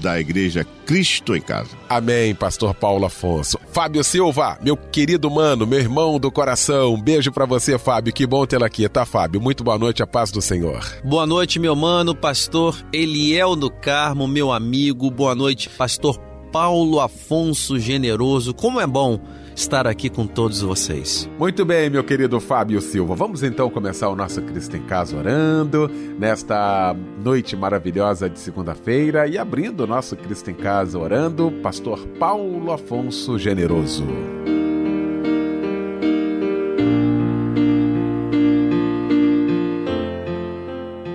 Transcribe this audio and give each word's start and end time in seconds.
da 0.00 0.18
Igreja 0.18 0.66
Cristo 0.86 1.36
em 1.36 1.40
Casa. 1.40 1.70
Amém, 1.88 2.34
Pastor 2.34 2.74
Paulo 2.74 3.04
Afonso. 3.06 3.58
Fábio 3.72 4.02
Silva, 4.02 4.58
meu 4.60 4.76
querido 4.76 5.30
mano, 5.30 5.66
meu 5.66 5.78
irmão 5.78 6.18
do 6.18 6.32
coração, 6.32 6.94
um 6.94 7.00
beijo 7.00 7.30
para 7.30 7.46
você, 7.46 7.78
Fábio. 7.78 8.12
Que 8.12 8.26
bom 8.26 8.44
tê-lo 8.46 8.64
aqui, 8.64 8.88
tá, 8.88 9.04
Fábio? 9.04 9.40
Muito 9.40 9.62
boa 9.62 9.78
noite, 9.78 10.02
a 10.02 10.06
paz 10.06 10.32
do 10.32 10.40
Senhor. 10.40 10.84
Boa 11.04 11.26
noite, 11.26 11.58
meu 11.60 11.76
mano, 11.76 12.14
Pastor 12.14 12.76
Eliel 12.92 13.54
do 13.54 13.70
Carmo, 13.70 14.26
meu 14.26 14.50
amigo. 14.50 15.10
Boa 15.10 15.34
noite, 15.34 15.68
Pastor 15.68 16.18
Paulo 16.50 16.98
Afonso 16.98 17.78
Generoso. 17.78 18.52
Como 18.52 18.80
é 18.80 18.86
bom 18.86 19.20
estar 19.54 19.86
aqui 19.86 20.08
com 20.08 20.26
todos 20.26 20.60
vocês. 20.60 21.28
Muito 21.38 21.64
bem, 21.64 21.90
meu 21.90 22.04
querido 22.04 22.40
Fábio 22.40 22.80
Silva. 22.80 23.14
Vamos 23.14 23.42
então 23.42 23.70
começar 23.70 24.08
o 24.08 24.16
nosso 24.16 24.40
Cristo 24.42 24.76
em 24.76 24.82
Casa 24.82 25.16
orando 25.16 25.90
nesta 26.18 26.94
noite 27.22 27.56
maravilhosa 27.56 28.28
de 28.28 28.38
segunda-feira 28.38 29.26
e 29.26 29.38
abrindo 29.38 29.84
o 29.84 29.86
nosso 29.86 30.16
Cristo 30.16 30.50
em 30.50 30.54
Casa 30.54 30.98
orando, 30.98 31.50
Pastor 31.62 31.98
Paulo 32.18 32.72
Afonso 32.72 33.38
Generoso. 33.38 34.04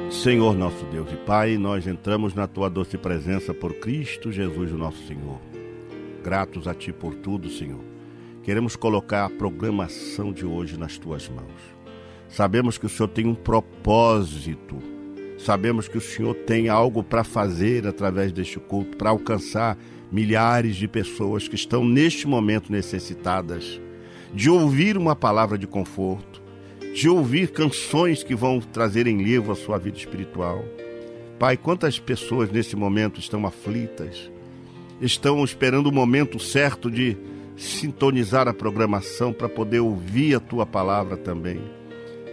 Senhor 0.10 0.58
nosso 0.58 0.84
Deus 0.86 1.12
e 1.12 1.18
Pai, 1.18 1.56
nós 1.56 1.86
entramos 1.86 2.34
na 2.34 2.48
tua 2.48 2.68
doce 2.68 2.98
presença 2.98 3.54
por 3.54 3.76
Cristo 3.76 4.32
Jesus, 4.32 4.72
o 4.72 4.78
nosso 4.78 5.06
Senhor. 5.06 5.40
Gratos 6.24 6.68
a 6.68 6.74
ti 6.74 6.92
por 6.92 7.14
tudo, 7.14 7.48
Senhor 7.48 7.95
Queremos 8.46 8.76
colocar 8.76 9.26
a 9.26 9.30
programação 9.30 10.32
de 10.32 10.46
hoje 10.46 10.78
nas 10.78 11.00
tuas 11.00 11.28
mãos. 11.28 11.50
Sabemos 12.30 12.78
que 12.78 12.86
o 12.86 12.90
Senhor 12.90 13.08
tem 13.08 13.26
um 13.26 13.34
propósito. 13.34 14.78
Sabemos 15.40 15.88
que 15.88 15.98
o 15.98 16.02
Senhor 16.02 16.36
tem 16.36 16.70
algo 16.70 17.04
para 17.04 17.24
fazer 17.24 17.88
através 17.88 18.32
deste 18.32 18.60
culto, 18.60 18.98
para 18.98 19.10
alcançar 19.10 19.76
milhares 20.12 20.76
de 20.76 20.88
pessoas 20.88 21.48
que 21.48 21.56
estão 21.56 21.84
neste 21.84 22.28
momento 22.28 22.72
necessitadas 22.72 23.82
de 24.32 24.48
ouvir 24.48 24.96
uma 24.96 25.16
palavra 25.16 25.58
de 25.58 25.66
conforto, 25.66 26.40
de 26.94 27.10
ouvir 27.10 27.50
canções 27.50 28.22
que 28.22 28.36
vão 28.36 28.60
trazer 28.60 29.08
em 29.08 29.24
livro 29.24 29.52
a 29.52 29.56
sua 29.56 29.80
vida 29.80 29.98
espiritual. 29.98 30.64
Pai, 31.40 31.58
quantas 31.58 31.98
pessoas 31.98 32.52
nesse 32.52 32.76
momento 32.76 33.20
estão 33.20 33.44
aflitas, 33.44 34.30
estão 35.02 35.44
esperando 35.44 35.88
o 35.88 35.92
momento 35.92 36.40
certo 36.40 36.92
de 36.92 37.18
sintonizar 37.58 38.48
a 38.48 38.54
programação 38.54 39.32
para 39.32 39.48
poder 39.48 39.80
ouvir 39.80 40.36
a 40.36 40.40
tua 40.40 40.66
palavra 40.66 41.16
também. 41.16 41.62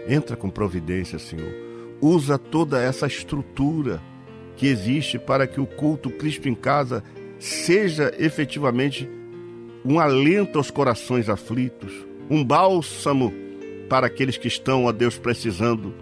Entra 0.09 0.37
com 0.37 0.51
providência, 0.51 1.19
Senhor. 1.19 1.53
Usa 2.01 2.37
toda 2.39 2.81
essa 2.83 3.07
estrutura 3.07 4.01
que 4.57 4.67
existe 4.67 5.19
para 5.19 5.47
que 5.47 5.61
o 5.61 5.67
culto 5.67 6.11
Cristo 6.11 6.49
em 6.49 6.55
Casa 6.55 7.03
seja 7.39 8.13
efetivamente 8.19 9.09
um 9.85 9.99
alento 9.99 10.59
aos 10.59 10.71
corações 10.71 11.29
aflitos, 11.29 11.93
um 12.31 12.45
bálsamo 12.45 13.33
para 13.89 14.07
aqueles 14.07 14.37
que 14.37 14.49
estão, 14.49 14.85
ó 14.85 14.93
Deus, 14.93 15.19
precisando 15.19 15.95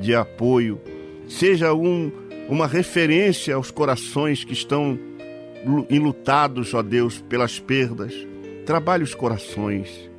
de 0.00 0.14
apoio, 0.14 0.80
seja 1.28 1.72
um, 1.72 2.10
uma 2.48 2.66
referência 2.66 3.54
aos 3.54 3.70
corações 3.70 4.44
que 4.44 4.52
estão 4.52 4.98
enlutados, 5.88 6.74
ó 6.74 6.82
Deus, 6.82 7.20
pelas 7.28 7.58
perdas 7.58 8.14
Trabalhe 8.66 9.04
os 9.04 9.14
corações, 9.14 10.10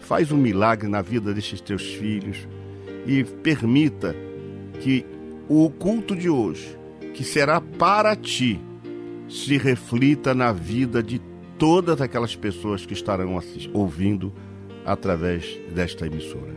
faz 0.00 0.30
um 0.30 0.36
milagre 0.36 0.88
na 0.88 1.02
vida 1.02 1.34
destes 1.34 1.60
teus 1.60 1.82
filhos. 1.82 2.46
E 3.04 3.24
permita 3.24 4.14
que 4.80 5.04
o 5.48 5.68
culto 5.70 6.14
de 6.14 6.30
hoje, 6.30 6.78
que 7.14 7.24
será 7.24 7.60
para 7.60 8.14
ti, 8.14 8.60
se 9.28 9.56
reflita 9.56 10.32
na 10.34 10.52
vida 10.52 11.02
de 11.02 11.20
todas 11.58 12.00
aquelas 12.00 12.36
pessoas 12.36 12.86
que 12.86 12.92
estarão 12.92 13.38
ouvindo 13.72 14.32
através 14.84 15.58
desta 15.74 16.06
emissora. 16.06 16.54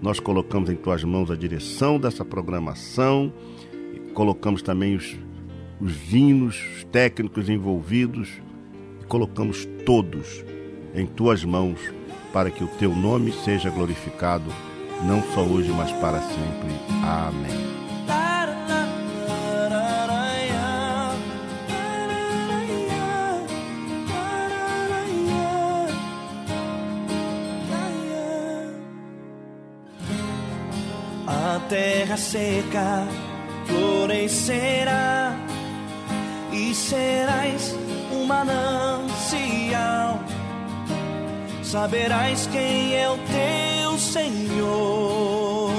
Nós 0.00 0.20
colocamos 0.20 0.70
em 0.70 0.76
tuas 0.76 1.02
mãos 1.02 1.30
a 1.30 1.36
direção 1.36 1.98
dessa 1.98 2.24
programação, 2.24 3.32
colocamos 4.12 4.62
também 4.62 4.94
os, 4.94 5.16
os 5.80 6.12
hinos, 6.12 6.62
os 6.76 6.84
técnicos 6.84 7.48
envolvidos, 7.48 8.40
colocamos 9.08 9.66
todos 9.84 10.44
em 10.94 11.06
tuas 11.06 11.44
mãos, 11.44 11.78
para 12.32 12.50
que 12.50 12.62
o 12.62 12.68
teu 12.68 12.94
nome 12.94 13.32
seja 13.32 13.68
glorificado, 13.68 14.50
não 15.02 15.22
só 15.34 15.42
hoje, 15.42 15.70
mas 15.70 15.90
para 15.92 16.20
sempre. 16.20 16.70
Amém. 17.02 17.74
A 31.26 31.60
terra 31.68 32.16
seca 32.16 33.06
florescerá 33.66 35.36
e 36.52 36.74
serás 36.74 37.74
um 38.12 38.26
manancial 38.26 40.20
saberás 41.74 42.46
quem 42.52 42.94
é 42.94 43.10
o 43.10 43.18
teu 43.18 43.98
Senhor. 43.98 45.72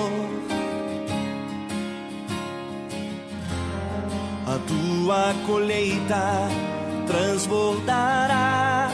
A 4.45 4.59
tua 4.67 5.33
colheita 5.47 6.49
transbordará 7.07 8.91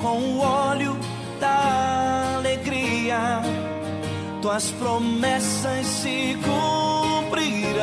com 0.00 0.16
o 0.16 0.40
óleo 0.40 0.96
da 1.38 2.36
alegria, 2.38 3.42
tuas 4.40 4.70
promessas 4.70 5.86
se 5.86 6.34
cumprirão. 7.28 7.76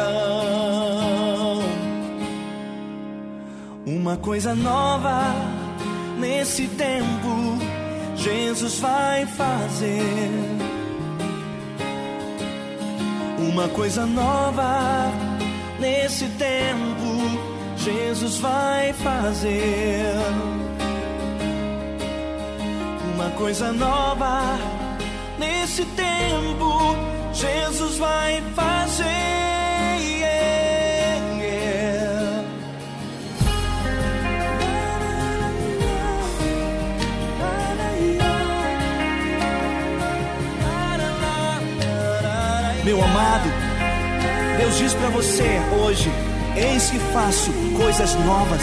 Uma 3.85 4.17
coisa 4.17 4.55
nova 4.55 5.35
nesse 6.17 6.67
tempo 6.69 7.54
Jesus 8.25 8.79
vai 8.79 9.23
fazer 9.27 10.31
uma 13.37 13.69
coisa 13.69 14.03
nova 14.03 15.11
nesse 15.79 16.25
tempo. 16.29 17.39
Jesus 17.77 18.39
vai 18.39 18.93
fazer 18.93 20.15
uma 23.13 23.29
coisa 23.37 23.71
nova 23.71 24.57
nesse 25.37 25.85
tempo. 25.85 26.95
Jesus 27.31 27.97
vai 27.99 28.41
fazer. 28.55 29.44
Diz 44.77 44.93
para 44.93 45.09
você 45.09 45.61
hoje: 45.81 46.11
Eis 46.55 46.89
que 46.89 46.99
faço 46.99 47.49
coisas 47.77 48.13
novas 48.25 48.61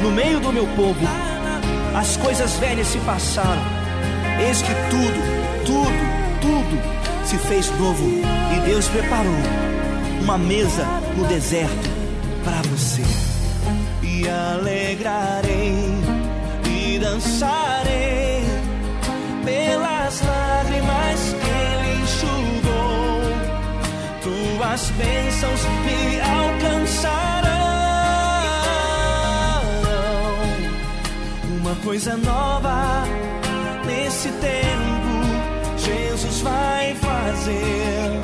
no 0.00 0.10
meio 0.10 0.38
do 0.38 0.52
meu 0.52 0.66
povo. 0.68 1.00
As 1.96 2.16
coisas 2.16 2.54
velhas 2.54 2.86
se 2.86 2.98
passaram. 2.98 3.60
Eis 4.46 4.62
que 4.62 4.72
tudo, 4.88 5.66
tudo, 5.66 6.40
tudo 6.40 7.26
se 7.26 7.36
fez 7.38 7.70
novo. 7.78 8.04
E 8.56 8.60
Deus 8.66 8.86
preparou 8.86 9.34
uma 10.22 10.38
mesa 10.38 10.84
no 11.16 11.24
deserto 11.26 11.90
para 12.44 12.62
você. 12.68 13.02
E 14.00 14.28
alegrarei 14.28 15.74
e 16.66 16.98
dançarei 17.00 17.67
Tuas 24.78 24.90
bênçãos 24.90 25.60
me 25.84 26.20
alcançarão. 26.20 27.48
Uma 31.60 31.74
coisa 31.82 32.16
nova 32.16 33.02
nesse 33.84 34.28
tempo, 34.28 35.24
Jesus 35.78 36.42
vai 36.42 36.94
fazer. 36.94 38.20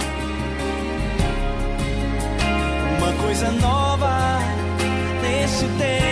Uma 2.98 3.12
coisa 3.20 3.50
nova 3.50 4.38
nesse 5.22 5.66
tempo, 5.66 6.03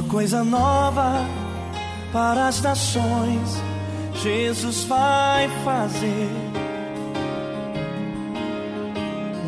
Uma 0.00 0.08
coisa 0.08 0.42
nova 0.42 1.12
para 2.10 2.48
as 2.48 2.62
nações, 2.62 3.62
Jesus 4.14 4.84
vai 4.84 5.46
fazer. 5.62 6.30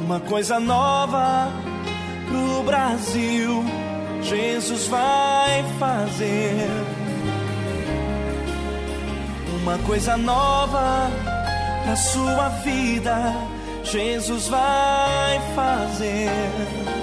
Uma 0.04 0.20
coisa 0.20 0.60
nova 0.60 1.50
pro 2.28 2.64
Brasil, 2.64 3.64
Jesus 4.20 4.88
vai 4.88 5.64
fazer 5.78 6.69
uma 9.62 9.78
coisa 9.78 10.19
nova 10.19 11.08
na 11.87 11.96
sua 11.96 12.50
vida, 12.62 13.35
Jesus 13.85 14.49
vai 14.49 15.40
fazer. 15.54 17.01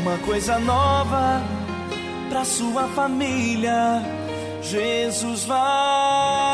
Uma 0.00 0.16
coisa 0.18 0.58
nova 0.58 1.42
para 2.30 2.42
sua 2.42 2.88
família, 2.88 4.02
Jesus 4.62 5.44
vai. 5.44 6.49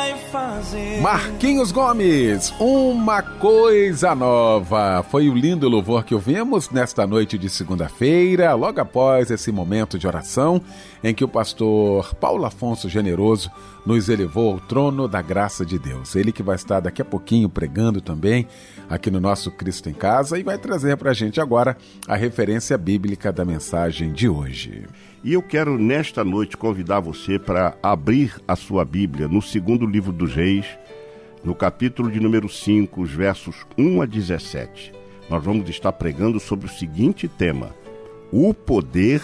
Marquinhos 1.00 1.70
Gomes, 1.70 2.52
uma 2.58 3.22
coisa 3.22 4.14
nova. 4.14 5.04
Foi 5.10 5.28
o 5.28 5.34
lindo 5.34 5.68
louvor 5.68 6.04
que 6.04 6.14
ouvimos 6.14 6.70
nesta 6.70 7.06
noite 7.06 7.38
de 7.38 7.48
segunda-feira, 7.48 8.52
logo 8.54 8.80
após 8.80 9.30
esse 9.30 9.52
momento 9.52 9.98
de 9.98 10.06
oração 10.06 10.60
em 11.02 11.14
que 11.14 11.24
o 11.24 11.28
pastor 11.28 12.14
Paulo 12.16 12.44
Afonso 12.44 12.88
Generoso 12.88 13.50
nos 13.86 14.08
elevou 14.08 14.54
ao 14.54 14.60
trono 14.60 15.06
da 15.06 15.22
graça 15.22 15.64
de 15.64 15.78
Deus. 15.78 16.16
Ele 16.16 16.32
que 16.32 16.42
vai 16.42 16.56
estar 16.56 16.80
daqui 16.80 17.00
a 17.00 17.04
pouquinho 17.04 17.48
pregando 17.48 18.00
também 18.00 18.48
aqui 18.90 19.10
no 19.10 19.20
nosso 19.20 19.50
Cristo 19.50 19.88
em 19.88 19.94
Casa 19.94 20.38
e 20.38 20.42
vai 20.42 20.58
trazer 20.58 20.96
para 20.96 21.12
a 21.12 21.14
gente 21.14 21.40
agora 21.40 21.76
a 22.08 22.16
referência 22.16 22.76
bíblica 22.76 23.32
da 23.32 23.44
mensagem 23.44 24.12
de 24.12 24.28
hoje. 24.28 24.84
E 25.26 25.32
eu 25.32 25.42
quero 25.42 25.76
nesta 25.76 26.24
noite 26.24 26.56
convidar 26.56 27.00
você 27.00 27.36
para 27.36 27.76
abrir 27.82 28.40
a 28.46 28.54
sua 28.54 28.84
Bíblia 28.84 29.26
no 29.26 29.42
segundo 29.42 29.84
livro 29.84 30.12
dos 30.12 30.32
Reis, 30.32 30.64
no 31.42 31.52
capítulo 31.52 32.08
de 32.12 32.20
número 32.20 32.48
5, 32.48 33.02
os 33.02 33.10
versos 33.10 33.66
1 33.76 34.02
a 34.02 34.06
17. 34.06 34.92
Nós 35.28 35.42
vamos 35.42 35.68
estar 35.68 35.90
pregando 35.90 36.38
sobre 36.38 36.66
o 36.66 36.72
seguinte 36.72 37.26
tema: 37.26 37.74
o 38.30 38.54
poder 38.54 39.20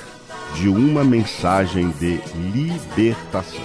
de 0.56 0.68
uma 0.68 1.04
mensagem 1.04 1.90
de 1.90 2.18
libertação. 2.52 3.62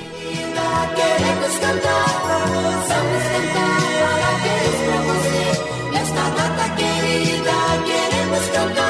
Queremos 0.96 1.58
cantar, 1.58 2.06
vamos 2.54 2.86
cantar 2.86 3.78
parabéns 4.00 4.78
pra 4.86 5.02
você. 5.02 5.92
Nesta 5.92 6.30
data 6.30 6.76
querida, 6.76 7.52
queremos 7.84 8.48
cantar 8.50 8.87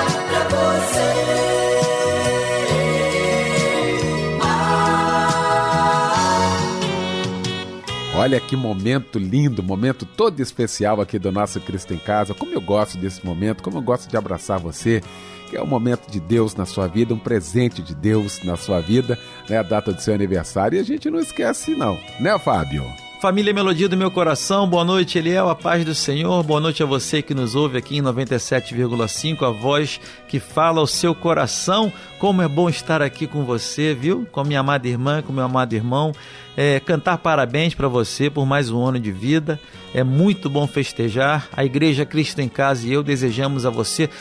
Olha 8.27 8.41
que 8.41 8.57
momento 8.57 9.17
lindo, 9.17 9.63
momento 9.63 10.05
todo 10.05 10.41
especial 10.41 10.99
aqui 10.99 11.17
do 11.17 11.31
nosso 11.31 11.61
Cristo 11.61 11.93
em 11.93 11.97
Casa. 11.97 12.33
Como 12.33 12.51
eu 12.51 12.59
gosto 12.59 12.97
desse 12.97 13.25
momento, 13.25 13.63
como 13.63 13.77
eu 13.77 13.81
gosto 13.81 14.09
de 14.09 14.17
abraçar 14.17 14.59
você, 14.59 15.01
que 15.49 15.55
é 15.55 15.63
um 15.63 15.65
momento 15.65 16.11
de 16.11 16.19
Deus 16.19 16.53
na 16.53 16.65
sua 16.65 16.87
vida, 16.87 17.13
um 17.13 17.19
presente 17.19 17.81
de 17.81 17.95
Deus 17.95 18.43
na 18.43 18.57
sua 18.57 18.81
vida, 18.81 19.17
né? 19.47 19.59
A 19.59 19.63
data 19.63 19.93
do 19.93 20.01
seu 20.01 20.13
aniversário. 20.13 20.75
E 20.75 20.81
a 20.81 20.83
gente 20.83 21.09
não 21.09 21.21
esquece, 21.21 21.73
não, 21.73 21.97
né, 22.19 22.37
Fábio? 22.37 22.83
Família 23.19 23.51
Melodia 23.51 23.89
do 23.89 23.97
meu 23.97 24.11
coração, 24.11 24.69
boa 24.69 24.85
noite, 24.85 25.17
Eliel, 25.17 25.49
a 25.49 25.55
paz 25.55 25.83
do 25.83 25.95
Senhor. 25.95 26.43
Boa 26.43 26.59
noite 26.59 26.83
a 26.83 26.85
você 26.85 27.19
que 27.19 27.33
nos 27.33 27.55
ouve 27.55 27.75
aqui 27.75 27.97
em 27.97 28.01
97,5, 28.01 29.41
a 29.41 29.49
voz 29.49 29.99
que 30.27 30.39
fala 30.39 30.79
ao 30.79 30.85
seu 30.85 31.15
coração. 31.15 31.91
Como 32.19 32.43
é 32.43 32.47
bom 32.47 32.69
estar 32.69 33.01
aqui 33.01 33.25
com 33.25 33.43
você, 33.43 33.95
viu? 33.95 34.27
Com 34.31 34.43
minha 34.43 34.59
amada 34.59 34.87
irmã, 34.87 35.23
com 35.23 35.33
meu 35.33 35.43
amado 35.43 35.73
irmão. 35.73 36.11
É, 36.55 36.79
cantar 36.79 37.17
parabéns 37.17 37.73
para 37.73 37.87
você 37.87 38.29
por 38.29 38.45
mais 38.45 38.69
um 38.69 38.85
ano 38.85 38.99
de 38.99 39.11
vida. 39.11 39.59
É 39.95 40.03
muito 40.03 40.47
bom 40.47 40.67
festejar. 40.67 41.49
A 41.57 41.65
Igreja 41.65 42.05
Cristo 42.05 42.39
em 42.39 42.47
Casa 42.47 42.85
e 42.85 42.93
eu 42.93 43.01
desejamos 43.01 43.65
a 43.65 43.71
você 43.71 44.11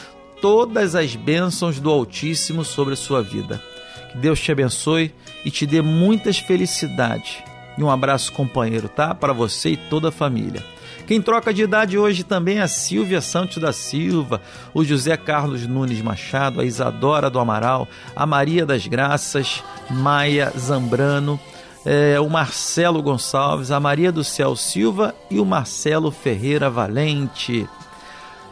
todas 0.41 0.95
as 0.95 1.15
bênçãos 1.15 1.79
do 1.79 1.91
Altíssimo 1.91 2.65
sobre 2.65 2.95
a 2.95 2.97
sua 2.97 3.23
vida. 3.23 3.63
Que 4.11 4.17
Deus 4.17 4.41
te 4.41 4.51
abençoe 4.51 5.13
e 5.45 5.51
te 5.51 5.67
dê 5.67 5.83
muitas 5.83 6.39
felicidades 6.39 7.45
e 7.77 7.83
um 7.83 7.91
abraço 7.91 8.33
companheiro, 8.33 8.89
tá? 8.89 9.15
Para 9.15 9.33
você 9.33 9.71
e 9.71 9.77
toda 9.77 10.09
a 10.09 10.13
família. 10.13 10.65
Quem 11.07 11.23
troca 11.23 11.55
de 11.55 11.63
idade 11.63 11.97
hoje 11.97 12.25
também 12.25 12.59
é 12.59 12.63
a 12.63 12.69
Silvia 12.69 13.21
Santos 13.21 13.59
da 13.59 13.73
Silva, 13.73 14.41
o 14.75 14.85
José 14.85 15.17
Carlos 15.17 15.67
Nunes 15.67 16.03
Machado, 16.03 16.61
a 16.61 16.65
Isadora 16.65 17.31
do 17.31 17.39
Amaral, 17.39 17.87
a 18.15 18.27
Maria 18.27 18.67
das 18.67 18.87
Graças, 18.87 19.63
Maia 19.89 20.53
Zambrano, 20.59 21.39
é, 21.85 22.19
o 22.19 22.29
Marcelo 22.29 23.01
Gonçalves, 23.01 23.71
a 23.71 23.79
Maria 23.79 24.11
do 24.11 24.25
Céu 24.25 24.57
Silva 24.57 25.15
e 25.31 25.39
o 25.39 25.45
Marcelo 25.45 26.11
Ferreira 26.11 26.69
Valente. 26.69 27.69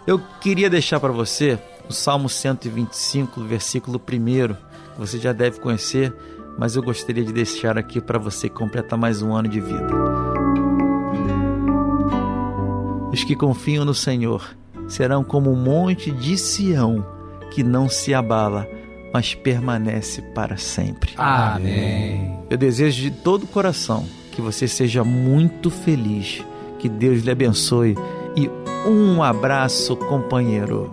Eu 0.07 0.21
queria 0.41 0.71
deixar 0.71 1.01
para 1.01 1.13
você 1.13 1.59
o 1.89 1.93
Salmo 1.93 2.29
125, 2.29 3.43
versículo 3.43 4.01
1, 4.01 4.55
você 4.97 5.19
já 5.19 5.33
deve 5.33 5.59
conhecer 5.59 6.15
mas 6.59 6.77
eu 6.77 6.83
gostaria 6.83 7.25
de 7.25 7.33
deixar 7.33 7.77
aqui 7.77 8.01
para 8.01 8.19
você 8.19 8.49
completar 8.49 8.99
mais 8.99 9.23
um 9.23 9.35
ano 9.35 9.49
de 9.49 9.61
vida. 9.61 9.89
Os 13.13 13.23
que 13.23 13.37
confiam 13.37 13.85
no 13.85 13.95
Senhor 13.95 14.57
serão 14.89 15.23
como 15.23 15.51
um 15.51 15.57
monte 15.57 16.11
de 16.11 16.37
Sião 16.37 17.07
que 17.51 17.63
não 17.63 17.89
se 17.89 18.13
abala, 18.13 18.67
mas 19.13 19.35
permanece 19.35 20.21
para 20.35 20.57
sempre. 20.57 21.13
Amém. 21.17 22.37
Eu 22.51 22.59
desejo 22.59 23.01
de 23.01 23.11
todo 23.11 23.45
o 23.45 23.49
coração 23.49 24.05
que 24.33 24.41
você 24.41 24.67
seja 24.67 25.05
muito 25.05 25.71
feliz, 25.71 26.45
que 26.81 26.89
Deus 26.89 27.23
lhe 27.23 27.31
abençoe 27.31 27.97
e 28.37 28.51
um 28.89 29.23
abraço, 29.23 29.97
companheiro. 29.97 30.91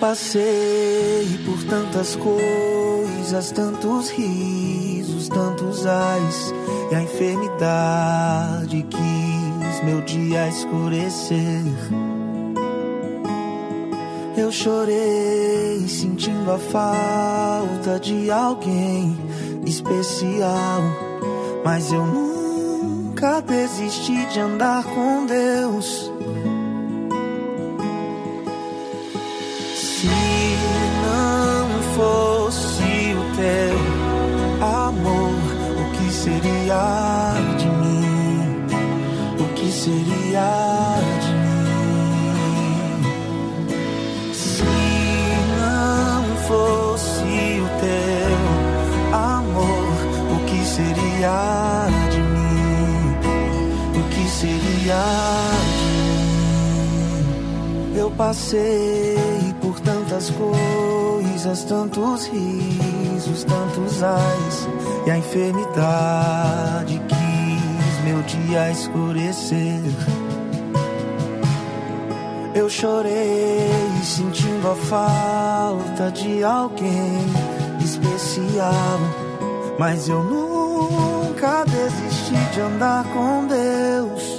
Passei 0.00 1.38
por 1.44 1.62
tantas 1.64 2.16
coisas, 2.16 3.50
tantos 3.52 4.10
risos, 4.10 5.28
tantos 5.28 5.86
ais, 5.86 6.54
e 6.90 6.94
a 6.94 7.02
enfermidade 7.02 8.86
quis 8.88 9.84
meu 9.84 10.00
dia 10.02 10.48
escurecer. 10.48 11.64
Eu 14.36 14.52
chorei 14.52 15.86
sentindo 15.88 16.52
a 16.52 16.58
falta 16.58 17.98
de 18.00 18.30
alguém 18.30 19.18
especial, 19.66 20.80
mas 21.64 21.92
eu 21.92 22.06
nunca 22.06 23.40
desisti 23.40 24.26
de 24.26 24.38
andar 24.38 24.84
com 24.84 25.26
Deus. 25.26 26.07
Seria 36.18 37.34
de 37.56 37.68
mim? 37.68 38.66
O 39.38 39.44
que 39.54 39.70
seria 39.70 40.50
de 41.22 41.32
mim? 41.44 42.32
Se 44.32 44.64
não 45.60 46.22
fosse 46.48 47.62
o 47.62 47.68
teu 47.84 48.38
amor, 49.16 49.94
o 50.34 50.38
que 50.46 50.60
seria 50.66 51.86
de 52.10 52.20
mim? 52.34 52.98
O 54.00 54.02
que 54.10 54.24
seria 54.28 55.04
de 55.78 55.88
mim? 57.92 57.96
Eu 57.96 58.10
passei 58.10 59.54
por 59.60 59.78
tantas 59.80 60.30
coisas, 60.30 61.64
tantos 61.64 62.26
risos, 62.26 63.44
tantos 63.44 64.02
ais, 64.02 64.68
e 65.06 65.10
a 65.10 65.18
enfermidade 65.18 67.00
quis 67.08 68.04
meu 68.04 68.22
dia 68.22 68.70
escurecer. 68.70 69.82
Eu 72.54 72.68
chorei 72.68 73.70
sentindo 74.02 74.70
a 74.70 74.74
falta 74.74 76.10
de 76.10 76.42
alguém 76.42 77.26
especial, 77.80 78.98
mas 79.78 80.08
eu 80.08 80.22
nunca 80.24 81.64
desisti 81.64 82.34
de 82.52 82.60
andar 82.60 83.04
com 83.04 83.46
Deus. 83.46 84.38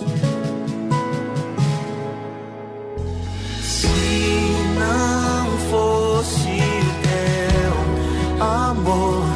fosse 5.70 6.60
o 6.80 6.92
teu 7.06 8.46
amor, 8.46 9.29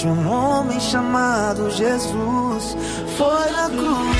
inocente, 0.00 0.06
um 0.06 0.28
homem 0.28 0.80
chamado 0.80 1.70
Jesus 1.70 2.76
foi 3.16 3.50
na 3.52 3.68
cruz. 3.68 4.19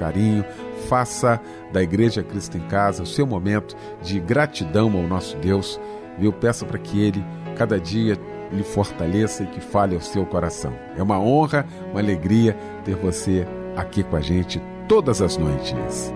carinho. 0.00 0.44
Faça 0.88 1.38
da 1.70 1.82
Igreja 1.82 2.22
Cristo 2.22 2.56
em 2.56 2.62
Casa 2.62 3.02
o 3.02 3.06
seu 3.06 3.26
momento 3.26 3.76
de 4.02 4.18
gratidão 4.18 4.90
ao 4.96 5.02
nosso 5.02 5.36
Deus. 5.36 5.78
Viu? 6.18 6.32
Peça 6.32 6.64
para 6.64 6.78
que 6.78 7.00
Ele, 7.00 7.24
cada 7.56 7.78
dia, 7.78 8.16
lhe 8.50 8.64
fortaleça 8.64 9.44
e 9.44 9.46
que 9.46 9.60
fale 9.60 9.94
ao 9.94 10.00
seu 10.00 10.24
coração. 10.26 10.72
É 10.96 11.02
uma 11.02 11.20
honra, 11.20 11.66
uma 11.90 12.00
alegria 12.00 12.56
ter 12.84 12.96
você 12.96 13.46
aqui 13.76 14.02
com 14.02 14.16
a 14.16 14.20
gente 14.20 14.60
todas 14.88 15.22
as 15.22 15.36
noites. 15.36 16.12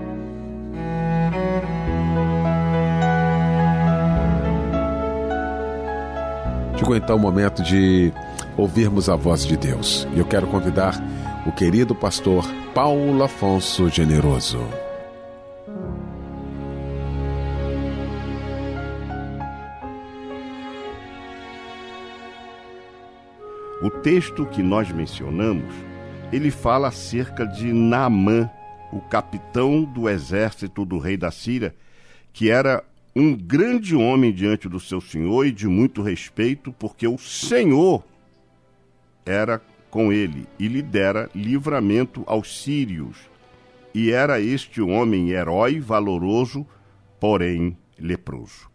Chegou 6.77 6.97
então 6.97 7.17
o 7.17 7.21
momento 7.21 7.63
de 7.63 8.13
ouvirmos 8.57 9.09
a 9.09 9.17
voz 9.17 9.47
de 9.47 9.57
Deus. 9.57 10.07
E 10.13 10.19
eu 10.19 10.25
quero 10.27 10.47
convidar 10.49 11.01
o 11.47 11.53
querido 11.53 11.95
pastor 11.95 12.43
Paulo 12.75 13.23
Afonso 13.23 13.91
Generoso. 13.91 14.67
O 23.83 23.91
texto 23.91 24.47
que 24.47 24.63
nós 24.63 24.91
mencionamos, 24.91 25.75
ele 26.33 26.51
fala 26.51 26.89
acerca 26.89 27.47
de 27.47 27.71
Naamã, 27.75 28.51
o 28.91 29.01
capitão 29.01 29.85
do 29.85 30.09
exército 30.09 30.87
do 30.87 30.99
rei 30.99 31.19
da 31.19 31.31
Síria, 31.31 31.75
que 32.33 32.51
era 32.51 32.83
um 33.15 33.37
grande 33.37 33.95
homem 33.95 34.33
diante 34.33 34.67
do 34.67 34.81
seu 34.81 35.01
senhor 35.01 35.47
e 35.47 35.53
de 35.53 35.69
muito 35.69 36.01
respeito, 36.01 36.73
porque 36.73 37.07
o 37.07 37.19
Senhor 37.19 38.03
era 39.27 39.61
com 39.95 40.13
ele 40.13 40.49
e 40.59 40.67
lhe 40.67 40.83
dera 40.83 41.31
livramento 41.33 42.25
aos 42.27 42.65
sírios. 42.65 43.17
E 43.95 44.11
era 44.11 44.41
este 44.41 44.83
homem 44.83 45.31
herói, 45.31 45.79
valoroso, 45.79 46.67
porém 47.21 47.79
leproso. 47.97 48.69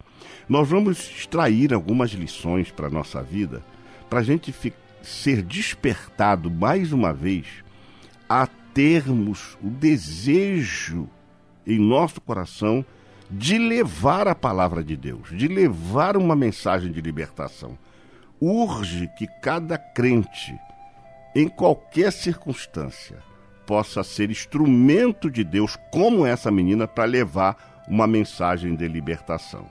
Nós 0.48 0.70
vamos 0.70 1.12
extrair 1.12 1.74
algumas 1.74 2.12
lições 2.12 2.72
para 2.72 2.88
a 2.88 2.90
nossa 2.90 3.22
vida, 3.22 3.62
para 4.10 4.20
a 4.20 4.24
gente 4.24 4.56
ser 5.04 5.42
despertado 5.42 6.50
mais 6.50 6.94
uma 6.94 7.14
vez 7.14 7.46
a 8.30 8.48
termos 8.74 9.58
o 9.62 9.70
desejo 9.70 11.10
em 11.68 11.78
nosso 11.78 12.22
coração 12.22 12.86
de 13.30 13.58
levar 13.58 14.26
a 14.26 14.34
palavra 14.34 14.82
de 14.82 14.96
Deus, 14.96 15.38
de 15.38 15.50
levar 15.50 16.16
uma 16.16 16.34
mensagem 16.34 16.94
de 16.94 17.02
libertação. 17.02 17.78
Urge 18.40 19.10
que 19.18 19.28
cada 19.42 19.78
crente, 19.78 20.58
em 21.36 21.48
qualquer 21.48 22.12
circunstância, 22.12 23.18
possa 23.66 24.04
ser 24.04 24.32
instrumento 24.32 25.30
de 25.30 25.44
Deus, 25.44 25.78
como 25.92 26.26
essa 26.26 26.50
menina, 26.50 26.88
para 26.88 27.06
levar 27.06 27.84
uma 27.88 28.08
mensagem 28.08 28.76
de 28.76 28.88
libertação. 28.88 29.68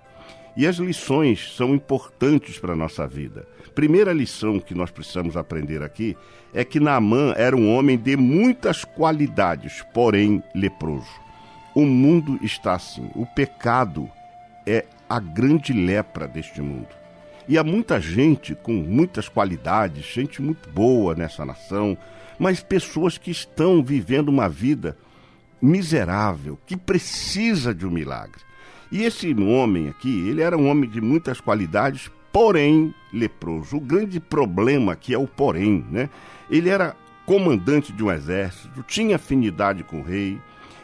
E 0.57 0.67
as 0.67 0.77
lições 0.77 1.55
são 1.57 1.75
importantes 1.75 2.59
para 2.59 2.73
a 2.73 2.77
nossa 2.77 3.07
vida. 3.07 3.47
Primeira 3.75 4.13
lição 4.13 4.59
que 4.59 4.75
nós 4.75 4.91
precisamos 4.91 5.37
aprender 5.37 5.83
aqui 5.83 6.17
é 6.53 6.65
que 6.65 6.81
Naamã 6.81 7.33
era 7.37 7.57
um 7.57 7.73
homem 7.73 7.97
de 7.97 8.17
muitas 8.17 8.85
qualidades, 8.85 9.85
porém 9.95 10.43
leproso. 10.55 11.11
O 11.75 11.85
mundo 11.85 12.39
está 12.43 12.75
assim. 12.75 13.09
O 13.15 13.25
pecado 13.25 14.11
é 14.67 14.85
a 15.09 15.21
grande 15.21 15.73
lepra 15.73 16.27
deste 16.27 16.61
mundo. 16.61 16.98
E 17.49 17.57
há 17.57 17.65
muita 17.65 17.99
gente 17.99 18.55
com 18.55 18.75
muitas 18.75 19.27
qualidades, 19.29 20.05
gente 20.05 20.43
muito 20.43 20.69
boa 20.69 21.15
nessa 21.15 21.47
nação, 21.47 21.97
mas 22.39 22.63
pessoas 22.63 23.17
que 23.17 23.31
estão 23.31 23.83
vivendo 23.83 24.29
uma 24.29 24.49
vida 24.49 24.97
miserável, 25.61 26.59
que 26.67 26.77
precisa 26.77 27.75
de 27.75 27.87
um 27.87 27.91
milagre. 27.91 28.43
E 28.93 29.03
esse 29.03 29.35
homem 29.35 29.89
aqui, 29.89 30.29
ele 30.29 30.43
era 30.43 30.57
um 30.57 30.69
homem 30.69 30.89
de 30.89 31.01
muitas 31.01 31.41
qualidades, 31.41 32.11
porém 32.31 32.95
leproso. 33.13 33.79
O 33.79 33.81
grande 33.81 34.21
problema 34.21 34.93
aqui 34.93 35.15
é 35.15 35.19
o 35.19 35.27
porém, 35.27 35.85
né? 35.91 36.11
Ele 36.51 36.69
era 36.69 36.95
comandante 37.25 37.93
de 37.93 38.05
um 38.05 38.11
exército, 38.11 38.83
tinha 38.87 39.17
afinidade 39.17 39.83
com 39.85 40.01
o 40.01 40.05
rei, 40.05 40.39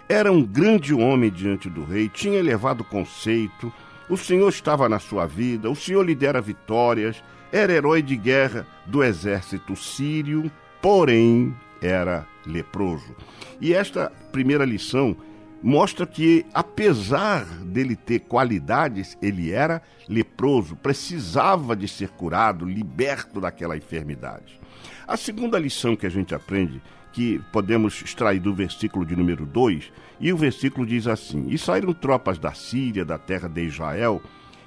era 0.09 0.31
um 0.31 0.42
grande 0.42 0.92
homem 0.92 1.31
diante 1.31 1.70
do 1.70 1.85
rei, 1.85 2.09
tinha 2.09 2.38
elevado 2.38 2.85
conceito, 2.85 3.72
o 4.09 4.17
Senhor 4.17 4.49
estava 4.49 4.88
na 4.88 4.99
sua 4.99 5.27
vida, 5.27 5.71
o 5.71 5.77
Senhor 5.77 6.03
lhe 6.03 6.14
dera 6.14 6.40
vitórias, 6.40 7.23
era 7.53 7.73
herói 7.73 8.03
de 8.03 8.17
guerra 8.17 8.67
do 8.87 9.03
exército 9.03 9.77
sírio, 9.77 10.51
porém 10.83 11.55
era 11.81 12.27
leproso. 12.47 13.14
E 13.61 13.73
esta 13.73 14.11
primeira 14.33 14.64
lição 14.64 15.17
mostra 15.62 16.07
que, 16.07 16.45
apesar 16.53 17.45
dele 17.64 17.97
ter 17.97 18.21
qualidades, 18.21 19.17
ele 19.23 19.51
era 19.51 19.81
leproso, 20.07 20.77
precisava 20.77 21.75
de 21.75 21.88
ser 21.88 22.11
curado, 22.11 22.67
liberto 22.67 23.40
daquela 23.40 23.77
enfermidade. 23.77 24.61
A 25.07 25.17
segunda 25.17 25.59
lição 25.59 25.97
que 25.97 26.07
a 26.07 26.11
gente 26.11 26.35
aprende, 26.35 26.83
que 27.14 27.40
podemos 27.53 28.03
extrair 28.03 28.40
do 28.40 28.53
versículo 28.53 29.07
de 29.07 29.14
número 29.14 29.46
2, 29.46 29.92
e 30.20 30.33
o 30.33 30.37
versículo 30.37 30.85
diz 30.85 31.07
assim: 31.07 31.46
E 31.48 31.57
saíram 31.57 31.92
tropas 31.92 32.38
da 32.38 32.53
Síria, 32.53 33.05
da 33.05 33.16
terra 33.16 33.48
de 33.48 33.62
Israel, 33.62 34.20